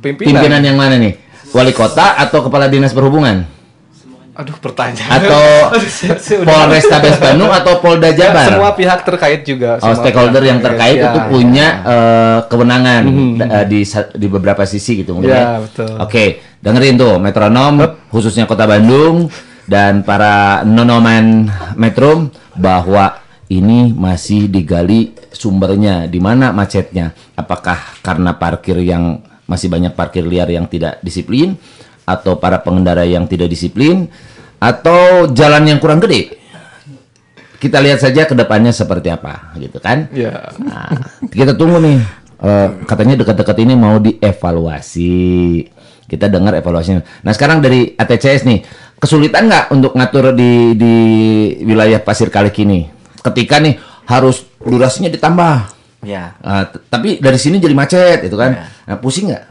[0.00, 1.18] Pimpinan yang mana nih?
[1.50, 3.44] Wali kota atau kepala dinas perhubungan?
[4.40, 5.20] Aduh, pertanyaan.
[5.20, 5.44] Atau
[6.48, 8.48] Polrestabes Bandung atau Polda Ya, Jabar?
[8.48, 9.76] semua pihak terkait juga.
[9.84, 11.26] Oh, stakeholder yang terkait Ya, itu ya.
[11.28, 13.02] punya eh, kewenangan
[13.36, 13.80] eh, di
[14.16, 15.48] di beberapa sisi gitu mungkin Ya, ya.
[15.60, 15.92] betul.
[16.00, 16.24] Oke,
[16.58, 17.74] dengerin tuh metronom
[18.08, 19.28] khususnya Kota Bandung
[19.68, 27.12] dan para nonoman metrum bahwa ini masih digali sumbernya di mana macetnya.
[27.36, 31.58] Apakah karena parkir yang masih banyak parkir liar yang tidak disiplin
[32.04, 34.08] atau para pengendara yang tidak disiplin
[34.60, 36.36] atau jalan yang kurang gede?
[37.60, 40.08] Kita lihat saja ke depannya seperti apa gitu kan.
[40.16, 40.48] Ya.
[40.56, 40.88] Nah,
[41.28, 42.00] kita tunggu nih.
[42.40, 45.68] Eh, katanya dekat-dekat ini mau dievaluasi.
[46.08, 47.04] Kita dengar evaluasinya.
[47.22, 48.64] Nah sekarang dari ATCS nih,
[48.96, 50.94] kesulitan nggak untuk ngatur di di
[51.62, 52.88] wilayah Pasir Kalik ini?
[53.20, 53.76] Ketika nih
[54.08, 55.56] harus durasinya ditambah.
[56.02, 56.34] Ya.
[56.40, 58.72] Ah, t- tapi dari sini jadi macet itu kan.
[58.88, 59.44] Nah, pusing nggak?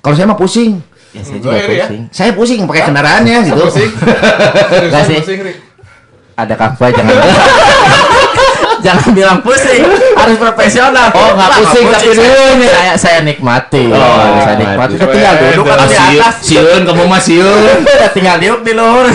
[0.00, 0.78] Kalau saya mah pusing.
[1.10, 1.86] Ya saya juga Iri ya?
[1.86, 2.02] pusing.
[2.14, 3.62] Saya pusing pakai kendaraannya gitu.
[3.66, 3.90] Pusing.
[4.90, 5.18] Nggak sih.
[5.18, 5.38] Pusing.
[6.38, 7.14] Ada kakva jangan.
[8.80, 9.84] jangan bilang pusing,
[10.16, 11.12] harus profesional.
[11.12, 12.68] Oh, nggak Lah, pusing, tapi dulunya.
[12.70, 13.84] Saya saya nikmati.
[13.92, 14.00] Oh,
[14.40, 14.94] saya nikmati.
[14.96, 15.12] nikmati.
[15.12, 16.34] Tinggal duduk kan di atas.
[16.40, 17.76] siun, kamu mah siun.
[18.16, 19.06] tinggal duduk di luhur.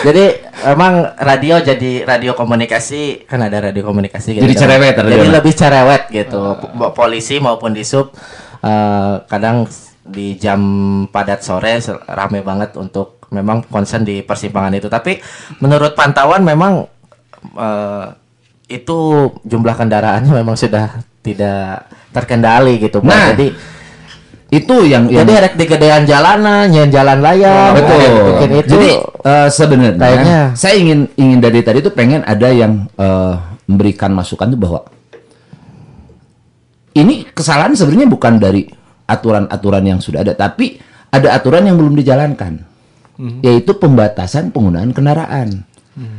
[0.00, 0.24] Jadi
[0.64, 4.60] emang radio jadi radio komunikasi kan ada radio komunikasi gitu Jadi kan.
[4.60, 5.16] cerewet radio.
[5.16, 6.40] jadi lebih cerewet gitu
[6.76, 8.12] Po- polisi maupun di sub
[8.60, 9.64] eh, kadang
[10.00, 10.60] di jam
[11.06, 15.20] padat sore rame banget untuk memang konsen di persimpangan itu tapi
[15.62, 16.88] menurut pantauan memang
[17.54, 18.06] eh,
[18.70, 18.98] itu
[19.44, 23.10] jumlah kendaraannya memang sudah tidak terkendali gitu Pak.
[23.10, 23.48] Nah, jadi
[24.50, 28.34] Itu yang yang jadi rek di gedean jalanan, nyen jalan layar, betul.
[28.34, 28.90] mungkin itu Jadi
[29.22, 33.34] eh, sebenarnya kayaknya- saya ingin ingin dari tadi itu pengen ada yang eh,
[33.70, 34.80] memberikan masukan tuh bahwa
[36.98, 38.66] ini kesalahan sebenarnya bukan dari
[39.10, 40.78] aturan-aturan yang sudah ada, tapi
[41.10, 42.62] ada aturan yang belum dijalankan,
[43.42, 45.66] yaitu pembatasan penggunaan kendaraan.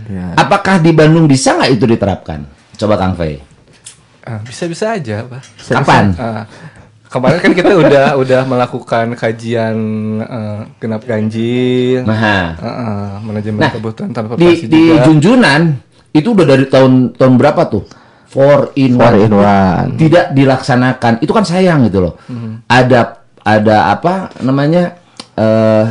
[0.06, 0.36] Ya.
[0.36, 2.44] Apakah di Bandung bisa nggak itu diterapkan?
[2.76, 3.40] Coba Kang Fei.
[4.22, 5.42] Ah, bisa-bisa aja, Pak.
[5.72, 6.14] Kapan?
[6.20, 6.44] Ah,
[7.10, 9.76] kemarin kan kita udah udah melakukan kajian
[10.22, 12.06] eh, genap ganjil.
[12.06, 15.04] Nah, Ah, ah, manajemen Nah, kebutuhan di, transportasi di juga.
[15.10, 15.62] Junjunan
[16.12, 17.84] itu udah dari tahun tahun berapa tuh?
[18.32, 19.20] Four in Four one.
[19.20, 19.90] in one.
[20.00, 21.20] Tidak dilaksanakan.
[21.20, 22.14] Itu kan sayang gitu loh.
[22.66, 24.96] Ada ada apa namanya
[25.34, 25.86] eh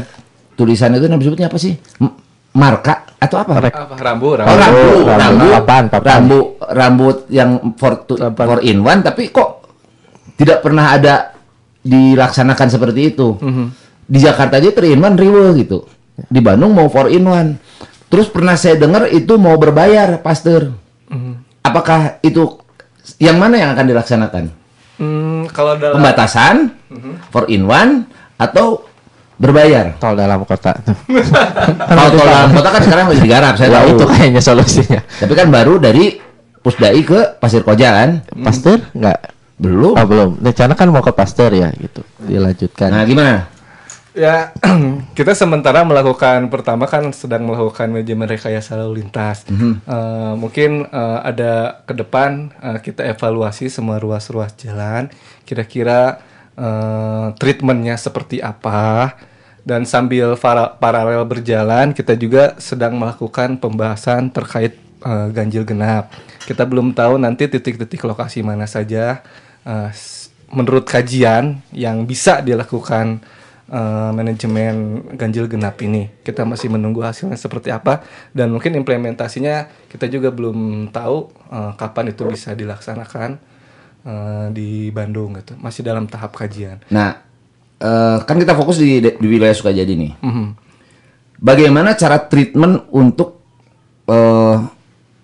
[0.55, 1.76] tulisan itu namanya disebutnya apa sih?
[2.00, 2.16] M-
[2.50, 3.53] marka atau apa?
[3.61, 4.57] Apa, rambu, Oh, rambu.
[4.57, 6.09] rambu, rambu, rambu, papan, papan.
[6.11, 9.68] rambu, rambut yang four, to- four in one, tapi kok
[10.35, 11.37] tidak pernah ada
[11.79, 13.37] dilaksanakan seperti itu.
[14.03, 15.85] Di Jakarta aja three in one riwe gitu.
[16.18, 17.61] Di Bandung mau four in one.
[18.09, 20.72] Terus pernah saya dengar itu mau berbayar, Pastor.
[21.61, 22.61] Apakah itu
[23.20, 24.44] yang mana yang akan dilaksanakan?
[25.01, 26.77] Hmm, kalau dalam Pembatasan,
[27.33, 28.05] four in one,
[28.37, 28.85] atau
[29.40, 29.96] berbayar?
[29.96, 30.77] tol dalam kota.
[31.88, 33.96] Kalau tol dalam kota kan sekarang lagi digarap, saya tahu.
[33.96, 35.01] itu kayaknya solusinya.
[35.01, 36.20] Tapi kan baru dari
[36.61, 38.11] Pusdai ke Pasir Koja kan?
[38.44, 39.18] Pasteur nggak?
[39.57, 39.96] Belum.
[39.96, 40.31] Oh, belum.
[40.44, 42.05] Rencana kan mau ke Pasteur ya gitu.
[42.20, 42.92] Dilanjutkan.
[42.92, 43.49] Nah, gimana?
[44.11, 44.51] Ya,
[45.18, 49.46] kita sementara melakukan pertama kan sedang melakukan manajemen rekayasa lalu lintas.
[49.87, 55.07] Eh, mungkin eh, ada ke depan eh, kita evaluasi semua ruas-ruas jalan,
[55.46, 56.18] kira-kira
[56.59, 59.14] eh, treatmentnya seperti apa.
[59.62, 64.75] Dan sambil para- paralel berjalan, kita juga sedang melakukan pembahasan terkait
[65.07, 66.11] eh, ganjil genap.
[66.42, 69.23] Kita belum tahu nanti titik-titik lokasi mana saja.
[69.94, 73.23] s- menurut kajian yang bisa dilakukan
[73.70, 76.11] eh, manajemen ganjil genap ini.
[76.26, 78.02] Kita masih menunggu hasilnya seperti apa
[78.35, 81.16] dan mungkin implementasinya kita juga belum tahu
[81.54, 83.38] eh, kapan itu bisa dilaksanakan
[84.04, 85.54] eh, di Bandung gitu.
[85.62, 86.83] Masih dalam tahap kajian.
[86.90, 87.22] Nah,
[87.78, 90.12] eh, kan kita fokus di, di wilayah Sukajadi nih.
[90.20, 90.46] Mhm.
[91.40, 93.40] Bagaimana cara treatment untuk
[94.11, 94.56] eh,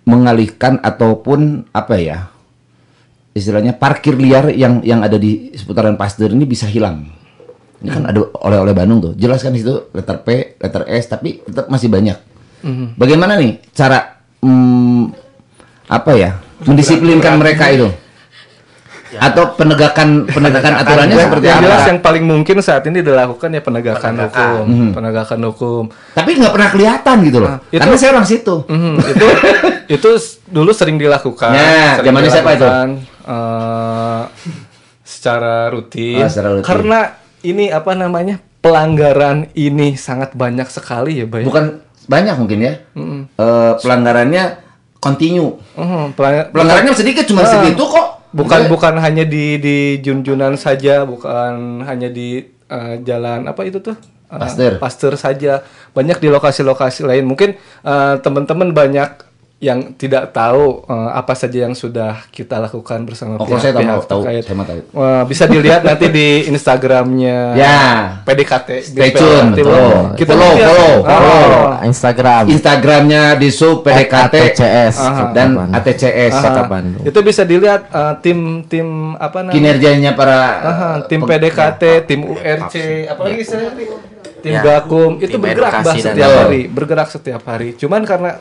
[0.07, 2.31] mengalihkan ataupun apa ya?
[3.37, 7.16] Istilahnya parkir liar yang yang ada di seputaran Pasteur ini bisa hilang.
[7.77, 9.13] Ini kan ada oleh-oleh Bandung tuh.
[9.13, 12.17] Jelas kan di situ letter P, letter S, tapi tetap masih banyak.
[12.93, 15.01] Bagaimana nih cara mm,
[15.87, 16.31] apa ya?
[16.59, 17.85] Mendisiplinkan mereka itu?
[19.07, 21.63] Atau penegakan penegakan aturannya Yang- seperti yang apa?
[21.63, 24.89] jelas yang paling mungkin saat ini dilakukan ya penegakan, hukum, Mhm.
[24.91, 25.83] penegakan hukum.
[26.11, 27.49] Tapi nggak pernah kelihatan gitu loh.
[27.49, 28.55] Nah, itu- Karena saya orang situ.
[28.67, 29.25] Mhm, itu
[29.95, 30.09] itu
[30.49, 31.49] dulu sering dilakukan.
[31.49, 32.67] Ya, sering zamannya siapa itu?
[32.67, 34.21] eh,
[35.01, 36.19] secara rutin.
[36.19, 36.65] Oh, secara rutin.
[36.67, 36.99] Karena
[37.41, 41.43] ini apa namanya pelanggaran ini sangat banyak sekali ya, Bay.
[41.43, 42.73] Bukan banyak mungkin ya.
[42.93, 44.43] Eh, pelanggarannya
[44.97, 45.59] continue.
[45.73, 48.07] Mhm, pelang- Pelanggarannya sedikit cuma Ah, segitu kok.
[48.27, 53.79] Bukan Maksudnya- bukan hanya di di Junjunan saja, bukan hanya di eh, jalan apa itu
[53.79, 53.95] tuh?
[54.27, 54.75] Eh, Pasteur.
[54.77, 55.63] Pasteur saja.
[55.93, 57.23] Banyak di lokasi-lokasi lain.
[57.23, 59.23] Mungkin eh, teman-teman banyak
[59.57, 63.81] yang tidak tahu eh, apa saja yang sudah kita lakukan bersama Oh, kalau saya tahu,
[63.81, 64.43] pihak-pihak tahu, terkait.
[64.45, 64.79] saya tahu.
[64.93, 67.77] Eh, bisa dilihat nanti di Instagramnya Ya.
[68.21, 68.69] PDKT.
[68.85, 70.13] Stay tune, betul.
[70.13, 71.17] Kita Follow, lihat- follow, Oh.
[71.41, 71.63] follow.
[71.83, 72.43] Instagram.
[72.47, 74.95] Instagramnya di sub PDKT ATCS.
[74.99, 75.23] Aha.
[75.33, 75.69] dan Kapan?
[75.73, 76.33] ATCS.
[76.67, 77.01] Bandung.
[77.01, 79.55] Itu bisa dilihat eh, tim-tim apa namanya?
[79.57, 82.75] Kinerjanya para Aha, tim PDKT, tim URC,
[83.07, 83.73] apalagi istilahnya
[84.37, 87.73] tim Ya, Gakum itu tim bergerak bah setiap hari, bergerak setiap hari.
[87.73, 88.37] Cuman karena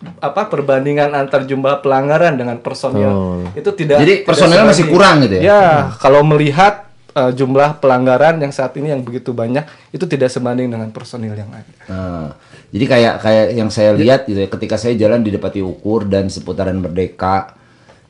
[0.00, 3.04] apa perbandingan antar jumlah pelanggaran dengan personil
[3.52, 3.60] Betul.
[3.60, 5.42] itu tidak Jadi tidak personilnya masih kurang gitu ya?
[5.44, 5.64] Ya,
[6.00, 10.88] kalau melihat eh, jumlah pelanggaran yang saat ini yang begitu banyak itu tidak sebanding dengan
[10.88, 11.74] personil yang ada.
[11.92, 12.26] Nah,
[12.72, 16.32] jadi kayak kayak yang saya lihat gitu ya, ketika saya jalan di Depati Ukur dan
[16.32, 17.52] seputaran Merdeka,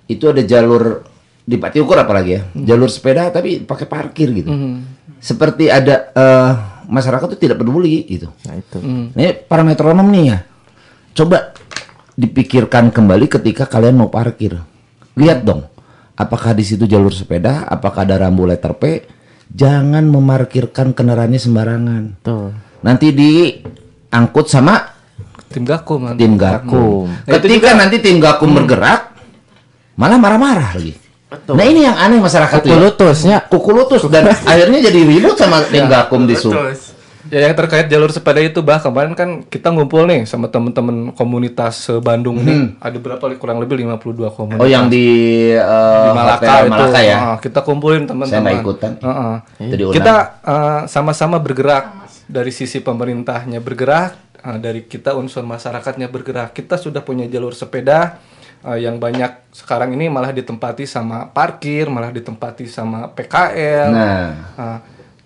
[0.07, 1.03] itu ada jalur
[1.43, 4.55] di Pati Ukur apalagi ya, jalur sepeda tapi pakai parkir gitu.
[5.19, 6.53] Seperti ada eh,
[6.87, 8.31] masyarakat tuh tidak peduli gitu.
[8.47, 8.79] Nah, itu.
[9.19, 10.39] Ini para metronom nih ya,
[11.13, 11.53] coba
[12.15, 14.61] dipikirkan kembali ketika kalian mau parkir.
[15.17, 15.67] Lihat dong,
[16.15, 18.83] apakah di situ jalur sepeda, apakah ada rambu letter P?
[19.51, 22.03] Jangan memarkirkan kendaraannya sembarangan.
[22.23, 22.55] Tuh.
[22.87, 24.79] Nanti diangkut sama
[25.51, 26.23] tim gakum nanti.
[26.23, 27.11] tim gakum.
[27.11, 29.11] Nah, Ketika juga- nanti tim gakum bergerak,
[29.99, 30.95] malah marah-marah lagi.
[31.31, 32.67] Nah ini yang aneh masyarakat tuh.
[32.67, 32.75] ya.
[32.75, 33.37] Kukulutusnya.
[33.47, 36.55] Kukulutus dan akhirnya jadi ribut sama tim gakum di sub.
[37.31, 41.87] Ya yang terkait jalur sepeda itu bah kemarin kan kita ngumpul nih sama temen-temen komunitas
[41.87, 44.59] se Bandung nih ada berapa kurang lebih 52 komunitas.
[44.59, 44.63] Hmm.
[44.63, 45.07] Oh yang di,
[45.55, 46.73] eh, di Malaka Hotel itu.
[46.75, 47.17] Malaka ya.
[47.23, 48.51] Ah, kita kumpulin teman-teman.
[48.51, 48.93] Saya ikutan.
[49.63, 49.95] Itu diundang.
[49.95, 56.51] Kita eh, sama-sama bergerak dari sisi pemerintahnya bergerak, eh, dari kita unsur masyarakatnya bergerak.
[56.51, 58.19] Kita sudah punya jalur sepeda
[58.67, 63.89] eh, yang banyak sekarang ini malah ditempati sama parkir, malah ditempati sama PKL.
[63.95, 64.29] Nah.
[64.59, 64.79] Nah,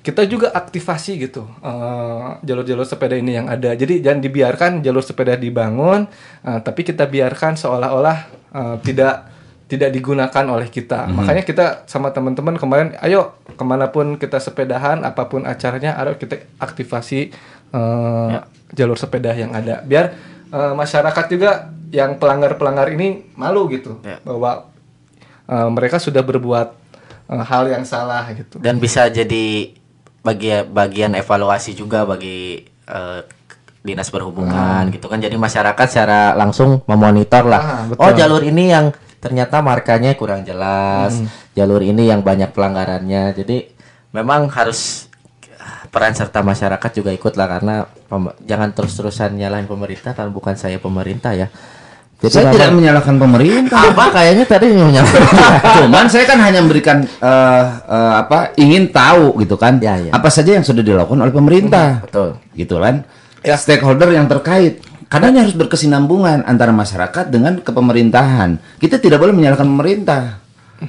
[0.04, 3.72] kita juga aktivasi gitu eh, jalur-jalur sepeda ini yang ada.
[3.72, 6.04] Jadi jangan dibiarkan jalur sepeda dibangun,
[6.44, 8.18] eh, tapi kita biarkan seolah-olah
[8.52, 9.32] eh, tidak
[9.64, 11.08] tidak digunakan oleh kita.
[11.08, 11.14] Mhm.
[11.16, 16.20] Makanya kita sama teman-teman kemarin, ayo ke mana pun kita sepedahan, apa pun acaranya, ayo
[16.20, 17.32] kita aktivasi
[17.72, 18.34] eh,
[18.76, 19.80] jalur sepeda yang ada.
[19.88, 20.12] Biar
[20.52, 24.68] eh, masyarakat juga yang pelanggar-pelanggar ini malu gitu bahwa
[25.48, 26.84] eh, mereka sudah berbuat
[27.24, 28.60] hal yang salah gitu.
[28.60, 29.72] dan bisa jadi
[30.24, 33.20] bagian bagian evaluasi juga bagi eh,
[33.84, 35.20] dinas perhubungan gitu kan.
[35.20, 37.62] Jadi masyarakat secara langsung memonitor lah.
[37.62, 38.00] Ah, betul.
[38.00, 41.20] oh jalur ini yang ternyata markanya kurang jelas.
[41.52, 43.36] Jalur ini yang banyak pelanggarannya.
[43.36, 43.68] Jadi
[44.16, 45.12] memang harus
[45.92, 47.74] peran serta masyarakat juga ikut lah karena
[48.48, 50.32] jangan terus-terusan nyalahin pemerintah kan.
[50.32, 51.52] Bukan saya pemerintah ya
[52.26, 53.80] Saya tidak menyalahkan pemerintah.
[53.88, 55.22] apa kayaknya tadi menyalahkan
[55.80, 60.10] Cuman saya kan hanya memberikan eh, eh, apa ingin tahu gitu kan Ya, ya.
[60.10, 62.02] apa saja yang sudah dilakukan oleh pemerintah.
[62.02, 63.04] betul Gitu kan.
[63.42, 64.80] Stakeholder yang terkait.
[65.04, 68.56] Karena ini harus berkesinambungan antara masyarakat dengan kepemerintahan.
[68.76, 70.42] Kita tidak boleh menyalahkan pemerintah.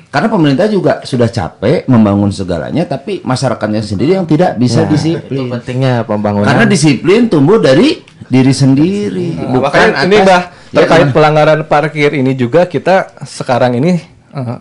[0.09, 4.91] Karena pemerintah juga sudah capek membangun segalanya tapi masyarakatnya sendiri yang tidak bisa Ya, itu
[4.91, 5.45] disiplin.
[5.47, 11.01] pentingnya pembangunan Karena disiplin tumbuh dari diri sendiri, Nah, bukan ini atas- bah Ya, terkait
[11.01, 11.13] gimana?
[11.13, 13.97] pelanggaran parkir ini juga kita sekarang ini
[14.31, 14.57] eh,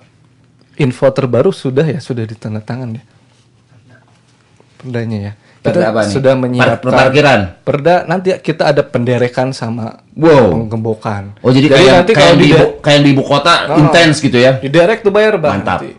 [0.76, 3.04] info terbaru sudah ya sudah ditandatangan ya
[4.76, 6.12] perdanya ya kita Perda apa nih?
[6.12, 7.40] sudah menyiapkan parkiran?
[7.58, 10.52] perda nanti kita ada penderekan sama Wow.
[10.54, 13.80] penggembokan Oh jadi, kayak nanti kayak kalau di, di ibu, kayak di ibu kota Oh.
[13.80, 14.52] intens gitu ya.
[14.56, 15.80] diderek tuh bayar bah Mantap.
[15.80, 15.90] nanti.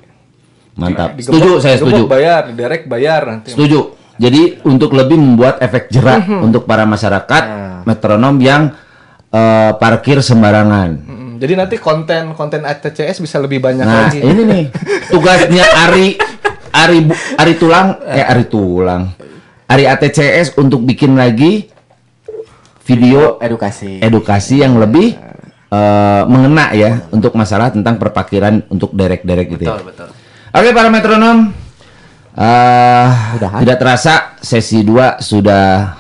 [0.76, 1.10] Mantap.
[1.14, 2.04] Digembok- Setuju, saya setuju.
[2.06, 3.80] bayar diderek bayar nanti Setuju.
[4.16, 7.44] Jadi untuk lebih membuat efek jerak untuk para masyarakat
[7.84, 8.72] metronom yang
[9.36, 11.12] eh, parkir sembarangan.
[11.36, 14.24] Jadi nanti konten konten ATCS bisa lebih banyak Nah, lagi.
[14.24, 14.64] ini nih
[15.10, 16.16] tugasnya Ari
[16.72, 17.00] Ari
[17.36, 19.12] Ari Tulang eh Ari Tulang.
[19.66, 21.68] Ari ATCS untuk bikin lagi
[22.84, 24.00] video edukasi.
[24.00, 25.18] edukasi yang lebih
[25.68, 29.76] eh, mengena ya untuk masalah tentang perparkiran untuk derek-derek gitu ya.
[29.76, 30.10] betul betul.
[30.56, 31.52] Oke para metronom,
[32.32, 33.08] eh
[33.60, 35.98] tidak terasa sesi 2 sudah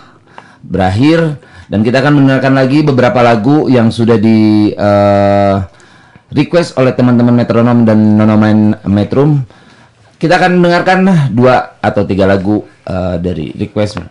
[0.61, 1.35] berakhir
[1.65, 5.55] dan kita akan mendengarkan lagi beberapa lagu yang sudah di eh,
[6.33, 9.41] request oleh teman-teman metronom dan nonoman metrum.
[10.15, 14.01] Kita akan mendengarkan dua atau tiga lagu eh, dari request.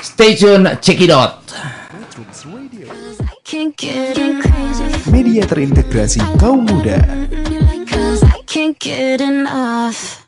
[0.00, 1.40] Stay tune, check it out.
[5.10, 6.96] Media terintegrasi kaum muda.
[8.50, 10.19] Can't get enough.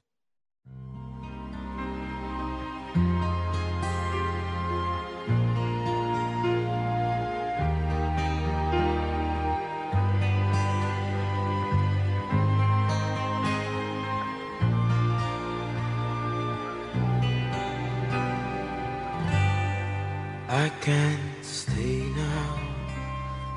[20.54, 22.58] I can't stay now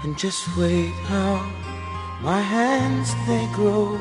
[0.03, 1.51] and just wait out.
[2.21, 3.99] My hands they grow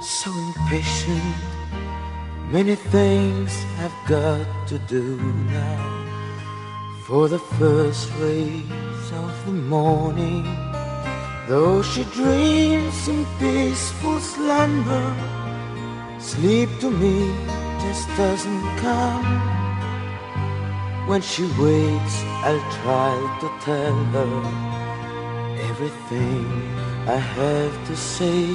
[0.00, 1.34] so impatient.
[2.50, 5.18] Many things I've got to do
[5.52, 5.84] now.
[7.04, 10.44] For the first rays of the morning,
[11.46, 15.14] though she dreams in peaceful slumber,
[16.18, 17.34] sleep to me
[17.82, 19.59] just doesn't come.
[21.06, 24.34] When she wakes, I'll try to tell her
[25.70, 26.46] everything
[27.06, 28.54] I have to say.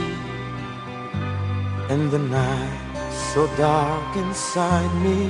[1.89, 5.30] And the night, so dark inside me,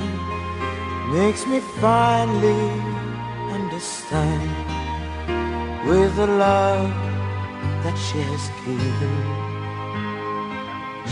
[1.12, 2.70] makes me finally
[3.52, 4.50] understand
[5.88, 6.90] with the love
[7.82, 9.16] that she has given.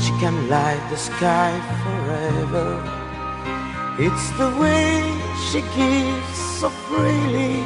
[0.03, 1.53] She can light the sky
[1.83, 3.04] forever.
[3.97, 5.07] It's the way
[5.53, 7.63] she gives so freely.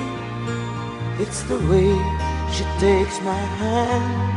[1.18, 1.96] It's the way
[2.52, 4.28] she takes my hand.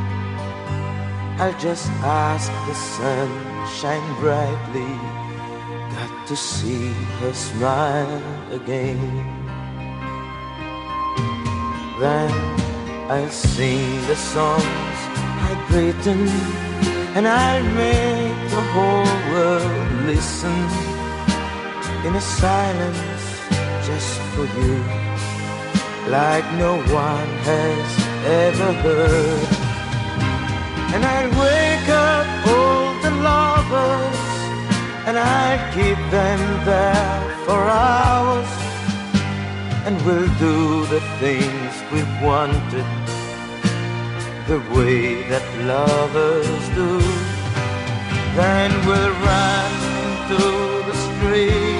[1.41, 3.27] I'll just ask the sun
[3.67, 4.87] shine brightly.
[5.91, 8.23] Got to see her smile
[8.53, 9.01] again.
[11.99, 12.31] Then
[13.11, 14.97] I'll sing the songs
[15.43, 16.25] I've written,
[17.17, 20.90] and I'll make the whole world listen
[22.05, 23.25] in a silence
[23.87, 24.75] just for you,
[26.09, 26.73] like no
[27.05, 27.89] one has
[28.43, 29.47] ever heard.
[30.93, 34.21] And I'll wake up all the lovers,
[35.07, 38.61] and I'll keep them there for hours
[39.85, 42.85] and we'll do the things we wanted
[44.47, 46.99] the way that lovers do.
[48.35, 49.71] Then we'll run
[50.03, 50.41] into
[50.87, 51.70] the streets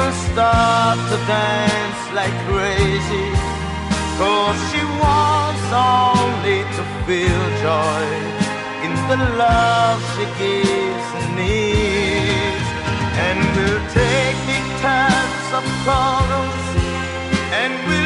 [0.00, 3.28] we'll start to dance like crazy.
[4.20, 8.06] Cause she wants only to feel joy
[8.86, 12.68] in the love she gives and needs.
[13.26, 16.64] And we'll take big tubs of colors
[17.60, 17.99] and we'll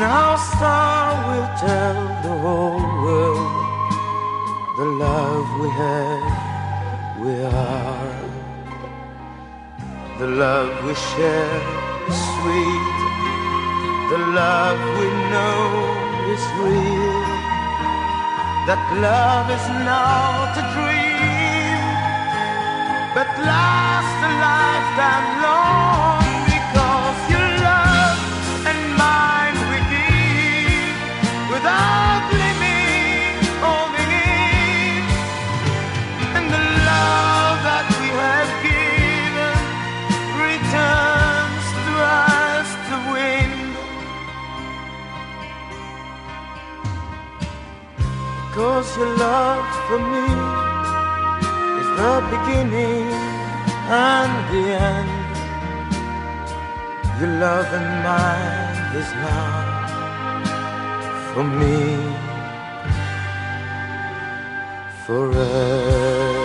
[0.00, 3.52] And our star will tell the whole world
[4.78, 8.20] the love we have, we are.
[10.18, 11.60] The love we share
[12.08, 12.96] is sweet.
[14.12, 15.60] The love we know
[16.32, 17.20] is real.
[18.68, 21.82] That love is not a dream,
[23.12, 25.99] but lasts a lifetime long.
[48.54, 50.26] Cause your love for me
[51.80, 53.06] is the beginning
[53.88, 55.10] and the end.
[57.20, 59.70] Your love and mine is now
[61.32, 61.78] for me
[65.06, 66.40] forever.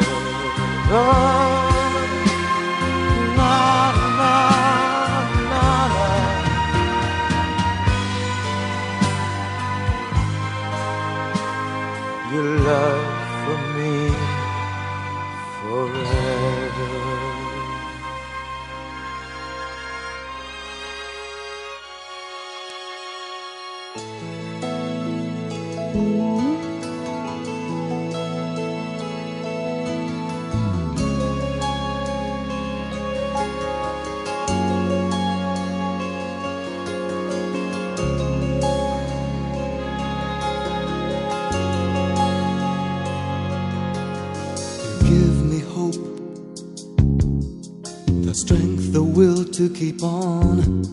[49.67, 50.83] To keep on.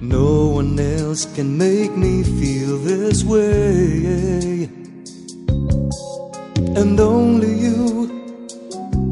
[0.00, 4.68] No one else can make me feel this way,
[6.80, 8.08] and only you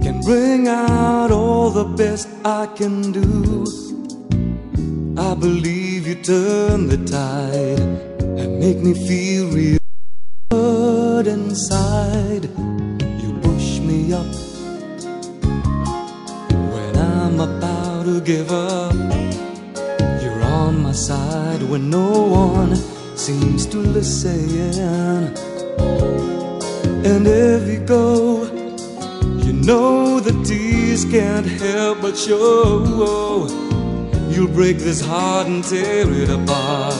[0.02, 3.66] can bring out all the best I can do.
[5.18, 7.80] I believe you turn the tide
[8.40, 9.21] and make me feel
[32.12, 33.48] but show.
[34.28, 36.94] You'll break this heart and tear it apart.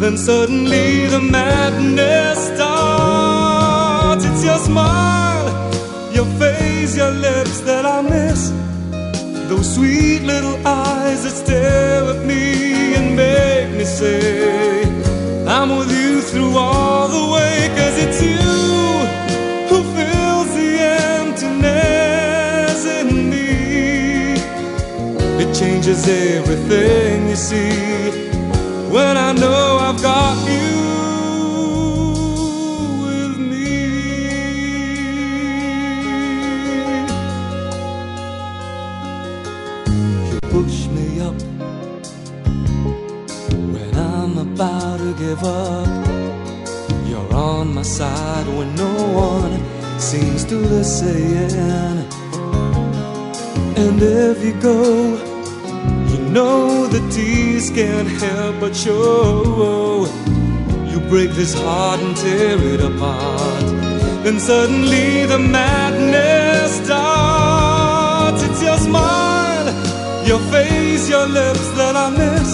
[0.00, 4.24] Then suddenly the madness starts.
[4.24, 5.46] It's your smile,
[6.12, 8.50] your face, your lips that I miss.
[9.48, 12.51] Those sweet little eyes that stare at me
[25.82, 28.28] changes everything you see.
[28.88, 30.70] When I know I've got you.
[33.02, 33.72] with me.
[40.30, 41.40] You push me up
[43.74, 45.88] when I'm about to give up.
[47.08, 49.60] You're on my side when no one
[49.98, 52.06] seems to listen.
[53.76, 55.11] And if you go
[56.32, 60.06] know the tears can't help but show.
[60.90, 63.64] You break this heart and tear it apart.
[64.24, 68.42] Then suddenly the madness starts.
[68.44, 69.66] It's your smile,
[70.26, 72.50] your face, your lips that I miss.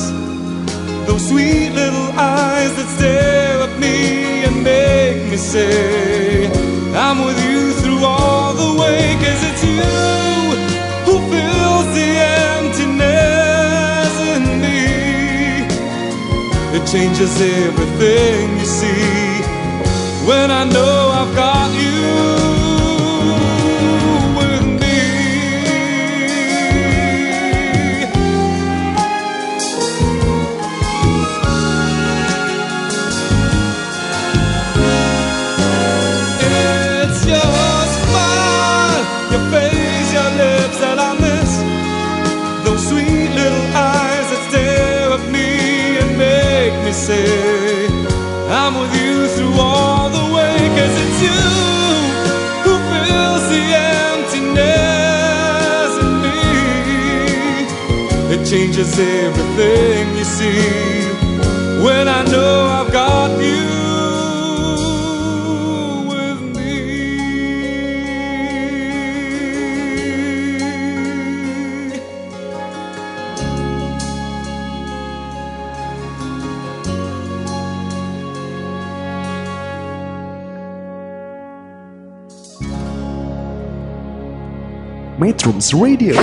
[1.07, 6.47] Those sweet little eyes that stare at me and make me say,
[6.95, 9.15] I'm with you through all the way.
[9.23, 9.83] Cause it's you
[11.07, 12.09] who fills the
[12.59, 13.38] emptiness
[16.93, 19.43] changes everything you see.
[20.27, 21.78] When I know I've got
[47.09, 47.87] say,
[48.51, 50.57] I'm with you through all the way.
[50.77, 51.43] Cause it's you
[52.65, 53.65] who fills the
[54.13, 56.41] emptiness in me.
[58.35, 60.61] It changes everything you see
[61.83, 63.78] when I know I've got you
[85.19, 86.15] Metrums Radio,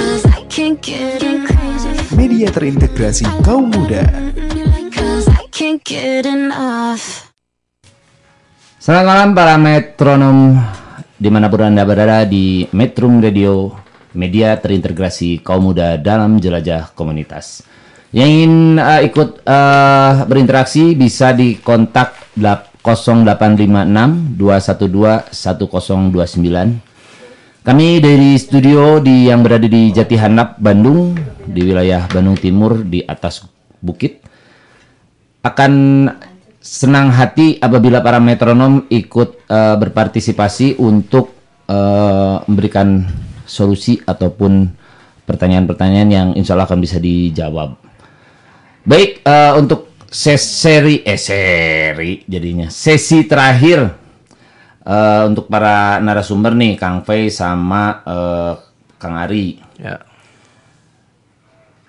[2.16, 4.08] media terintegrasi kaum muda.
[8.80, 10.56] Selamat malam para metronom
[11.20, 13.76] di mana pun anda berada di Metrum Radio,
[14.16, 17.68] media terintegrasi kaum muda dalam jelajah komunitas.
[18.16, 26.95] Yang ingin uh, ikut uh, berinteraksi bisa di kontak 0856 212 1029.
[27.66, 31.18] Kami dari studio di yang berada di Jati Handap, Bandung,
[31.50, 33.42] di wilayah Bandung Timur di atas
[33.82, 34.22] bukit
[35.42, 35.74] akan
[36.62, 41.34] senang hati apabila para metronom ikut eh, berpartisipasi untuk
[41.66, 43.02] eh, memberikan
[43.50, 44.70] solusi ataupun
[45.26, 47.82] pertanyaan-pertanyaan yang insya Allah akan bisa dijawab.
[48.86, 54.05] Baik eh, untuk ses- seri eh seri jadinya sesi terakhir
[54.86, 58.54] eh, untuk para narasumber nih Kang Fei sama eh,
[59.02, 59.60] Kang Ari.
[59.82, 59.98] Ya.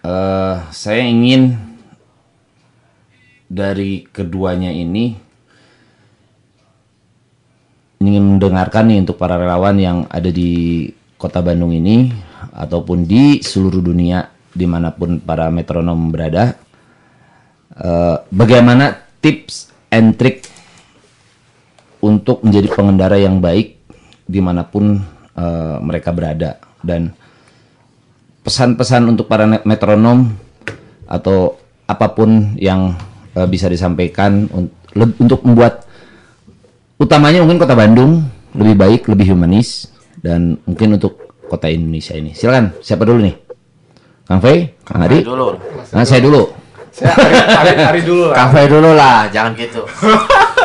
[0.07, 1.55] Eh, saya ingin
[3.47, 5.14] dari keduanya ini
[8.03, 10.86] ingin mendengarkan nih untuk para relawan yang ada di
[11.16, 12.11] kota Bandung ini
[12.53, 16.55] ataupun di seluruh dunia di mana pun para metronom berada
[17.72, 20.47] eh, bagaimana tips and trick
[22.03, 23.80] untuk menjadi pengendara yang baik
[24.26, 25.01] di mana pun
[25.36, 27.14] eh, mereka berada dan
[28.42, 30.30] pesan-pesan untuk para metronom
[31.07, 32.94] atau apa pun yang
[33.34, 34.70] eh, bisa disampaikan un-
[35.18, 35.86] untuk membuat
[36.97, 38.24] utamanya mungkin kota Bandung
[38.57, 39.92] lebih baik, lebih humanis
[40.24, 42.32] dan mungkin untuk kota Indonesia ini.
[42.32, 43.36] Silakan, siapa dulu nih?
[44.26, 45.22] Kang Fei, Kang Adi?
[45.22, 45.47] Fei dulu.
[45.92, 46.42] Nah, saya dulu.
[46.90, 48.34] Saya Ari, Ari, Ari dulu lah.
[48.34, 49.84] Kafe dulu lah, jangan gitu.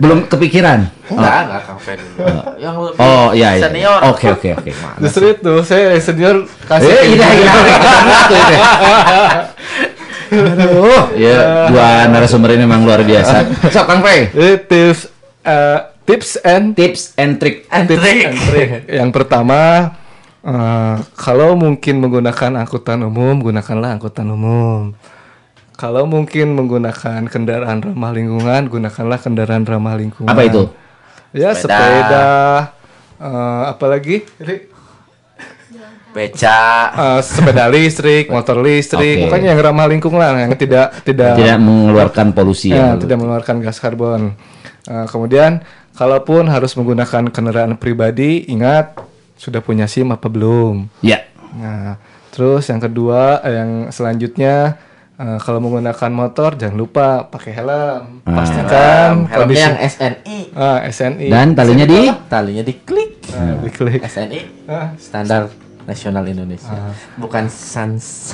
[0.00, 0.88] Belum kepikiran.
[1.12, 2.24] Enggak, enggak kafe dulu.
[2.56, 3.62] Yang lebih Oh, iya iya.
[3.68, 4.00] senior.
[4.08, 4.70] Oke, oke, oke.
[4.98, 6.88] Justru itu saya senior kasih.
[6.88, 7.52] Eh, ke iya, iya.
[8.32, 8.56] Ini.
[10.30, 13.50] Aduh, ya dua narasumber ini memang luar biasa.
[13.68, 15.10] So, Kang Fei, Ini tips
[15.42, 17.66] eh, tips and tips and trick.
[17.68, 18.18] And tips trick.
[18.24, 18.68] and trick.
[18.88, 19.60] Yang pertama,
[20.40, 24.94] eh, kalau mungkin menggunakan angkutan umum, gunakanlah angkutan umum.
[25.80, 30.28] Kalau mungkin menggunakan kendaraan ramah lingkungan, gunakanlah kendaraan ramah lingkungan.
[30.28, 30.68] Apa itu?
[31.32, 31.80] Ya Sepeda.
[31.80, 32.24] sepeda.
[33.16, 34.16] eh, apalagi?
[36.10, 36.60] Beca.
[36.90, 39.22] Eh, sepeda listrik, motor listrik, Oke.
[39.30, 43.78] pokoknya yang ramah lingkungan, yang tidak tidak Tidak mengeluarkan polusi Ya, yang tidak mengeluarkan gas
[43.80, 44.34] karbon.
[44.84, 45.64] Eh, kemudian,
[45.96, 49.00] kalaupun harus menggunakan kendaraan pribadi, ingat
[49.38, 50.92] sudah punya SIM apa belum?
[51.00, 51.24] Ya.
[51.56, 51.96] Nah,
[52.34, 54.76] terus yang kedua, eh, yang selanjutnya,
[55.20, 58.24] eh, kalau menggunakan motor jangan lupa pakai helm.
[58.24, 60.38] Pastikan Helmnya kondisi yang SNI.
[60.56, 61.28] ah, SNI.
[61.28, 63.10] Dan talinya di Talinya diklik.
[63.30, 64.00] Nah, diklik.
[64.02, 65.52] SNI Ah, standar
[65.82, 66.70] nasional Indonesia.
[66.70, 66.94] Ah.
[67.16, 68.32] Bukan sans.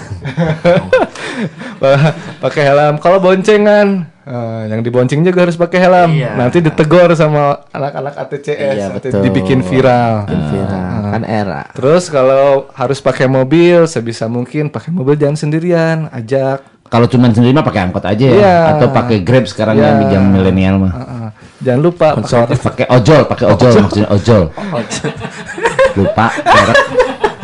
[2.43, 2.97] pakai helm.
[2.99, 6.11] Kalau boncengan, eh, yang dibonceng juga harus pakai helm.
[6.13, 6.37] Iya.
[6.37, 9.21] Nanti ditegur sama anak-anak ATCS, Iya, betul.
[9.23, 10.27] dibikin viral.
[10.27, 10.85] Bikin viral.
[10.85, 11.11] Ah.
[11.13, 11.63] Kan era.
[11.73, 16.76] Terus kalau harus pakai mobil, sebisa mungkin pakai mobil jangan sendirian, ajak.
[16.87, 18.57] Kalau cuma sendiri mah pakai angkot aja ya Iya.
[18.73, 19.85] atau pakai Grab sekarang Iya.
[19.85, 20.93] yang di jam milenial mah.
[20.93, 21.29] Heeh.
[21.59, 24.43] Jangan lupa pakai pakai ojol, pakai ojol, maksudnya ojol.
[25.95, 26.79] Lupa merek.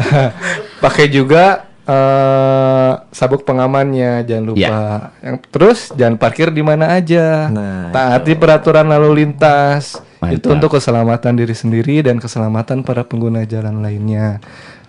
[0.84, 1.45] pakai juga
[1.82, 4.61] eh sabuk pengamannya jangan lupa.
[4.61, 4.78] Ya.
[5.20, 7.51] Yang terus jangan parkir di mana aja.
[7.90, 9.99] Taati peraturan lalu lintas.
[10.20, 10.38] Mantap.
[10.38, 14.38] Itu untuk keselamatan diri sendiri dan keselamatan para pengguna jalan lainnya.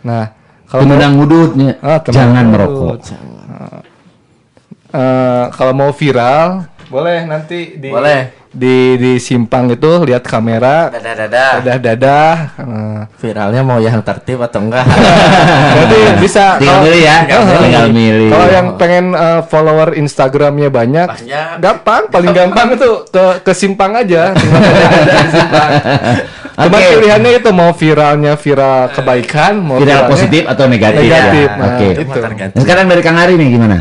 [0.05, 0.29] Nah,
[0.69, 3.01] kalau mau- Tenang wududnya, Ah, jangan merokok.
[4.93, 8.45] Eh, kalau mau viral boleh nanti di Boleh.
[8.47, 11.49] di di simpang itu lihat kamera Dadah-dadah.
[11.57, 14.85] dadah dadah Eh, Viralnya mau yang tertib atau enggak?
[15.81, 18.29] Jadi bisa Tinggal milih ya, Oh, tinggal milih.
[18.29, 21.47] Kalau yang pengen uh, follower Instagramnya banyak, Banyak.
[21.57, 24.37] gampang, paling gampang itu ke ke simpang aja.
[25.33, 25.69] Simpang.
[26.53, 31.01] Cuma pilihannya itu mau viralnya viral kebaikan, mau Viral positif atau negatif?
[31.01, 31.47] Negatif.
[31.47, 31.57] ya?
[31.57, 31.87] Nah, Oke.
[31.97, 32.13] itu.
[32.13, 32.53] tergantung.
[32.53, 33.77] Nah, Sekarang dari Kang Ari nih gimana?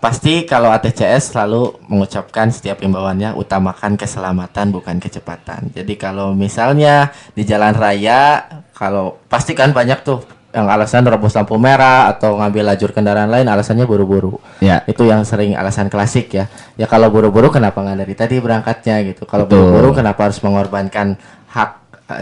[0.00, 5.68] Pasti kalau ATCS selalu mengucapkan setiap imbauannya utamakan keselamatan bukan kecepatan.
[5.76, 11.54] Jadi kalau misalnya di jalan raya kalau pasti kan banyak tuh yang alasan robos lampu
[11.60, 14.40] merah atau ngambil lajur kendaraan lain alasannya buru-buru.
[14.64, 14.80] Ya.
[14.88, 16.48] Itu yang sering alasan klasik ya.
[16.80, 19.28] Ya kalau buru-buru kenapa nggak dari tadi berangkatnya gitu.
[19.28, 21.14] Kalau buru-buru kenapa harus mengorbankan
[21.52, 21.70] hak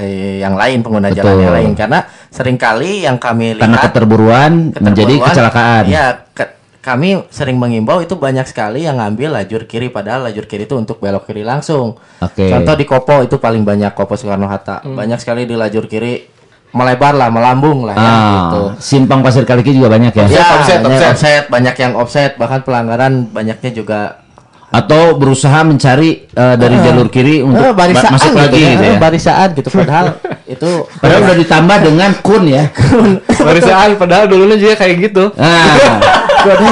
[0.02, 1.18] eh, yang lain pengguna Betul.
[1.24, 1.98] jalan yang lain karena
[2.28, 5.84] sering kali yang kami lihat Karena keterburuan, menjadi Keterburuan, kecelakaan.
[5.88, 6.57] Iya, ke-
[6.88, 10.96] kami sering mengimbau itu banyak sekali yang ngambil lajur kiri padahal lajur kiri itu untuk
[11.04, 12.00] belok kiri langsung.
[12.24, 12.48] Oke.
[12.48, 14.80] Contoh di Kopo itu paling banyak Kopo Soekarno Hatta.
[14.80, 16.38] Banyak sekali di lajur kiri
[16.72, 18.60] melebar lah, melambung lah ya gitu.
[18.60, 20.26] Ah, simpang pasir kaliki juga banyak ya.
[20.28, 21.12] Ya, offset, banyak offset.
[21.12, 24.27] offset, banyak yang offset, bahkan pelanggaran banyaknya juga
[24.68, 28.70] Atau berusaha mencari eh, dari jalur kiri untuk eh, barisaan ba- masuk gitu lagi ya,
[28.76, 28.98] gitu eh, ya.
[29.00, 29.68] barisaan gitu.
[29.72, 30.06] Padahal
[30.54, 32.64] itu Padahal udah ditambah dengan kun ya.
[33.48, 35.24] Barisan padahal dulunya juga kayak gitu.
[35.38, 36.64] Nah,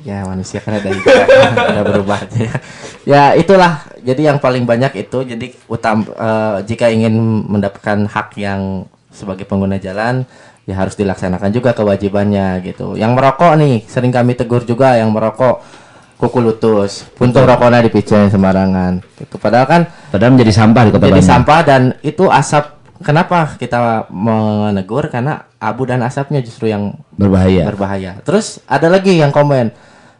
[0.00, 0.88] ya manusia kan ada
[1.50, 2.24] ada berubah
[3.04, 3.84] ya itulah.
[4.00, 7.14] Jadi yang paling banyak itu jadi utam eh, jika ingin
[7.48, 10.24] mendapatkan hak yang sebagai pengguna jalan
[10.64, 12.96] ya harus dilaksanakan juga kewajibannya gitu.
[12.96, 15.60] Yang merokok nih sering kami tegur juga yang merokok
[16.20, 19.80] kuku lutus puntung rokoknya dipicen sembarangan gitu padahal kan
[20.12, 21.32] padahal menjadi sampah di kota jadi Bandung.
[21.32, 22.64] sampah dan itu asap
[23.00, 27.64] kenapa kita menegur karena abu dan asapnya justru yang Berbahaya.
[27.64, 28.12] berbahaya.
[28.20, 29.72] Terus ada lagi yang komen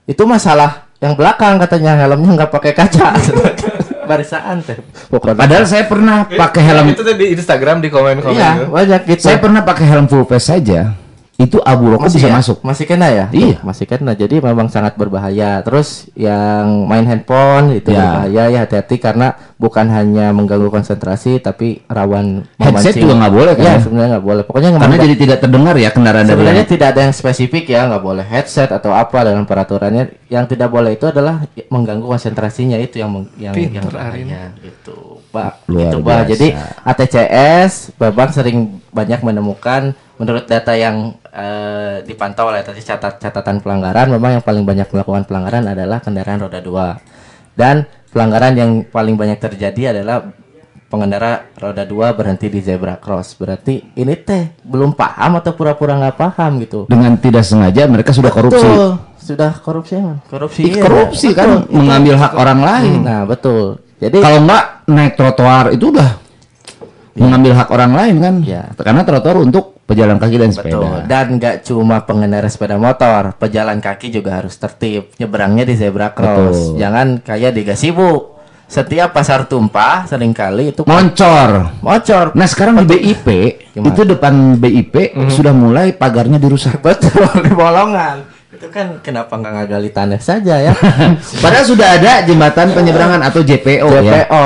[0.04, 3.16] itu masalah yang belakang katanya helmnya nggak pakai kaca.
[4.10, 4.74] Barisaan teh.
[5.12, 8.34] Padahal saya pernah pakai helm Itu tuh di Instagram di komen-komen.
[8.34, 8.66] iya itu.
[8.66, 9.22] banyak gitu.
[9.22, 10.96] saya pernah pakai helm full face saja.
[11.40, 12.36] Itu abu rokok bisa ya?
[12.36, 12.60] masuk.
[12.60, 13.24] Masih kena ya?
[13.32, 13.56] Iya.
[13.56, 14.12] Tuh, masih kena.
[14.12, 15.64] Jadi memang sangat berbahaya.
[15.64, 18.04] Terus yang main handphone itu Ya.
[18.28, 23.00] berbahaya ya hati-hati karena bukan hanya mengganggu konsentrasi tapi rawan Headset memancing.
[23.00, 23.80] juga nggak boleh kan Ya, ya?
[23.80, 24.42] sebenarnya nggak boleh.
[24.44, 28.04] Pokoknya Karena jadi tidak terdengar ya kendaraan dari Sebenarnya tidak ada yang spesifik ya, nggak
[28.04, 30.28] boleh headset atau apa dalam peraturannya.
[30.28, 31.40] Yang tidak boleh itu adalah
[31.72, 35.70] mengganggu konsentrasinya itu yang yang yang Pinter, bahaya gitu, Pak.
[35.70, 36.04] Luar Itu, Pak.
[36.04, 36.30] biasa.
[36.34, 36.48] Jadi
[36.82, 38.58] ATCS Babang sering
[38.90, 44.66] banyak menemukan menurut data yang eh, dipantau oleh tadi catat catatan pelanggaran memang yang paling
[44.66, 46.88] banyak melakukan pelanggaran adalah kendaraan roda dua.
[47.56, 50.28] Dan pelanggaran yang paling banyak terjadi adalah
[50.90, 53.38] pengendara roda dua berhenti di zebra cross.
[53.38, 56.90] Berarti ini teh belum paham atau pura-pura nggak paham gitu.
[56.90, 58.66] Dengan tidak sengaja mereka sudah korupsi.
[58.66, 58.90] Betul.
[59.22, 60.18] Sudah korupsi emang.
[60.26, 60.60] Korupsi.
[60.66, 60.82] Ih, iya.
[60.82, 61.78] korupsi kan Betul.
[61.78, 62.98] mengambil hak orang lain.
[63.06, 63.78] Nah, betul.
[64.00, 66.10] Jadi Kalau nggak naik trotoar itu udah
[67.20, 68.34] mengambil hak orang lain kan?
[68.40, 68.62] Iya.
[68.80, 70.56] Karena trotoar untuk pejalan kaki dan Betul.
[70.56, 71.04] sepeda.
[71.04, 75.12] Dan nggak cuma pengendara sepeda motor, pejalan kaki juga harus tertib.
[75.20, 76.72] Nyebrangnya di zebra cross.
[76.72, 76.80] Betul.
[76.80, 78.40] Jangan kayak di Gasibu.
[78.70, 81.82] Setiap pasar tumpah sering kali itu Moncor.
[81.82, 82.30] mocor.
[82.38, 83.26] Nah sekarang di BIP
[83.74, 83.90] Gimana?
[83.90, 84.32] itu depan
[84.62, 84.94] BIP
[85.26, 86.78] sudah mulai pagarnya dirusak.
[86.86, 88.29] Betul, di bolongan.
[88.60, 90.76] Itu kan kenapa nggak ngagali tanah saja ya?
[91.44, 94.28] Padahal sudah ada jembatan penyeberangan atau JPO, ya.
[94.28, 94.44] JPO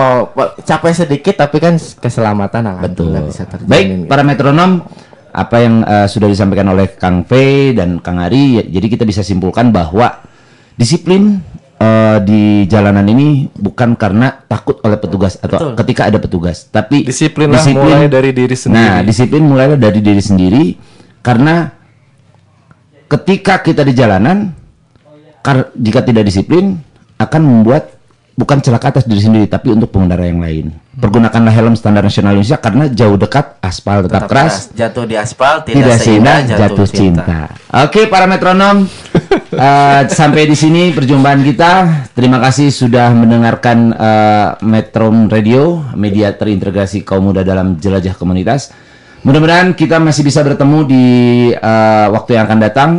[0.62, 3.10] capek sedikit tapi kan keselamatan Betul.
[3.26, 3.66] bisa terjamin.
[3.66, 4.06] Baik, gitu.
[4.06, 4.86] para metronom
[5.34, 7.34] apa yang eh, sudah disampaikan oleh Kang V
[7.74, 10.22] dan Kang Ari, ya, jadi kita bisa simpulkan bahwa
[10.78, 11.42] disiplin
[11.82, 15.72] eh, di jalanan ini bukan karena takut oleh petugas atau Betul.
[15.82, 18.78] ketika ada petugas, tapi Disiplinlah mulai dari diri sendiri.
[18.78, 20.78] Nah, disiplin mulailah dari diri sendiri
[21.18, 21.82] karena
[23.08, 24.52] ketika kita di jalanan
[25.44, 26.80] kar- jika tidak disiplin
[27.20, 27.94] akan membuat
[28.34, 30.74] bukan celaka atas diri sendiri tapi untuk pengendara yang lain.
[30.94, 34.54] pergunakanlah helm standar nasional Indonesia karena jauh dekat aspal tetap, Tetap keras.
[34.74, 37.24] Jatuh di aspal tidak, Tidak seindah seindah jatuh cinta.
[37.86, 38.86] Oke, para metronom,
[39.54, 41.70] eh, sampai di sini perjumpaan kita.
[42.14, 48.70] Terima kasih sudah mendengarkan eh, Metron Radio, media terintegrasi kaum muda dalam jelajah komunitas.
[49.24, 51.04] Mudah-mudahan kita masih bisa bertemu di
[51.56, 52.90] eh, waktu yang akan datang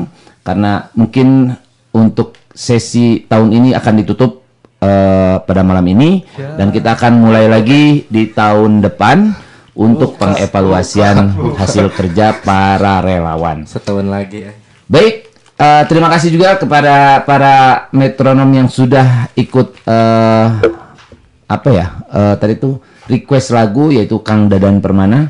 [0.41, 1.53] karena mungkin
[1.93, 4.41] untuk sesi tahun ini akan ditutup
[4.82, 6.26] eh, pada malam ini.
[6.34, 9.38] Dan kita akan mulai lagi di tahun depan
[9.78, 11.30] untuk pengevaluasian
[11.61, 13.69] hasil kerja para relawan.
[13.69, 14.51] Setahun lagi ya.
[14.89, 15.30] Baik,
[15.61, 20.47] eh, terima kasih juga kepada para metronom yang sudah ikut eh,
[21.45, 25.30] apa ya eh, tadi itu request lagu yaitu Kang Dadan Permana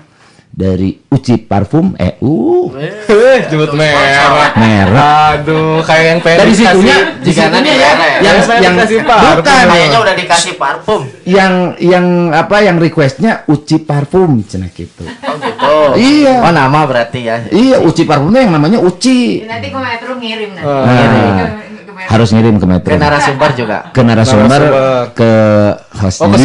[0.55, 2.67] dari Uci Parfum eh uh
[3.05, 4.55] Eh, jemput merah.
[4.55, 8.17] merah Aduh, kayak yang pengen dikasih- situnya di situnya ya ya.
[8.23, 9.35] yang yang parfum.
[9.35, 11.01] bukan Kayaknya udah dikasih parfum.
[11.27, 15.03] yang yang apa yang requestnya Uci Parfum cina gitu.
[15.03, 15.99] Oh gitu.
[15.99, 16.39] Iya.
[16.41, 17.35] Oh nama berarti ya.
[17.45, 19.43] Iya, Uci Parfumnya yang namanya Uci.
[19.43, 20.63] Nanti ke Metro ngirim nanti.
[20.65, 20.83] Oh.
[20.87, 21.49] Nah,
[22.07, 22.89] harus ngirim ke Metro.
[22.89, 23.77] Ke narasumber juga.
[23.89, 25.03] ke narasumber Narasumber.
[25.11, 25.31] ke
[25.95, 26.39] hostnya Oh, ke.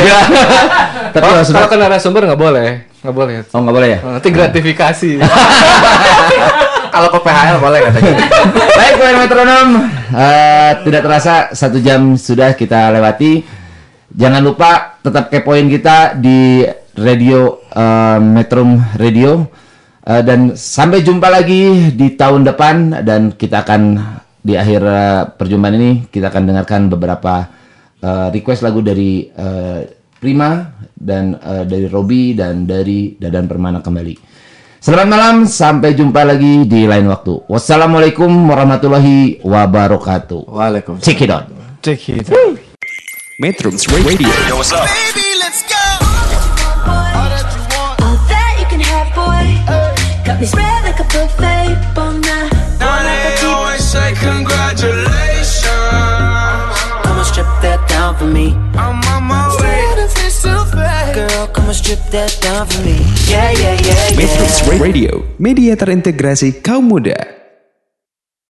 [1.14, 2.68] Tapi Oh, kalau ke narasumber nggak boleh,
[3.00, 3.34] nggak boleh.
[3.48, 3.98] oh nggak boleh ya.
[4.04, 5.10] Oh, Nanti gratifikasi.
[6.94, 8.14] Kalau ke PHL boleh katanya.
[8.78, 9.68] Baik, para metronom,
[10.10, 13.46] Eh, tidak terasa satu jam sudah kita lewati.
[14.10, 16.66] Jangan lupa tetap kepoin kita di
[16.98, 19.46] radio eh, Metrum Radio
[20.00, 24.00] Eh, dan sampai jumpa lagi di tahun depan dan kita akan
[24.40, 27.46] di akhir eh, perjumpaan ini kita akan dengarkan beberapa
[28.00, 29.80] eh, request lagu dari eh,
[30.16, 34.28] Prima dan eh, dari Robi dan dari Dadan Permana kembali.
[34.80, 37.44] Selamat malam, sampai jumpa lagi di lain waktu.
[37.52, 40.48] Wassalamualaikum warahmatullahi wabarakatuh.
[40.48, 41.04] Waalaikumsalam.
[41.04, 41.52] Check it out.
[41.84, 42.32] Cek itu.
[43.40, 44.28] Metrums Radio.
[44.28, 45.84] Baby, let's go.
[46.88, 49.48] All that you can have, boy.
[50.24, 51.76] Got me spread like a buffet.
[51.92, 52.20] Bon
[52.80, 55.68] Now they always say congratulations.
[57.04, 58.56] Come on, strip that down for me.
[58.80, 59.09] I'm.
[61.70, 62.98] Come strip that down for me.
[63.30, 64.18] Yeah, yeah, yeah, yeah.
[64.18, 67.39] Metrums Radio, media terintegrasi kaum muda.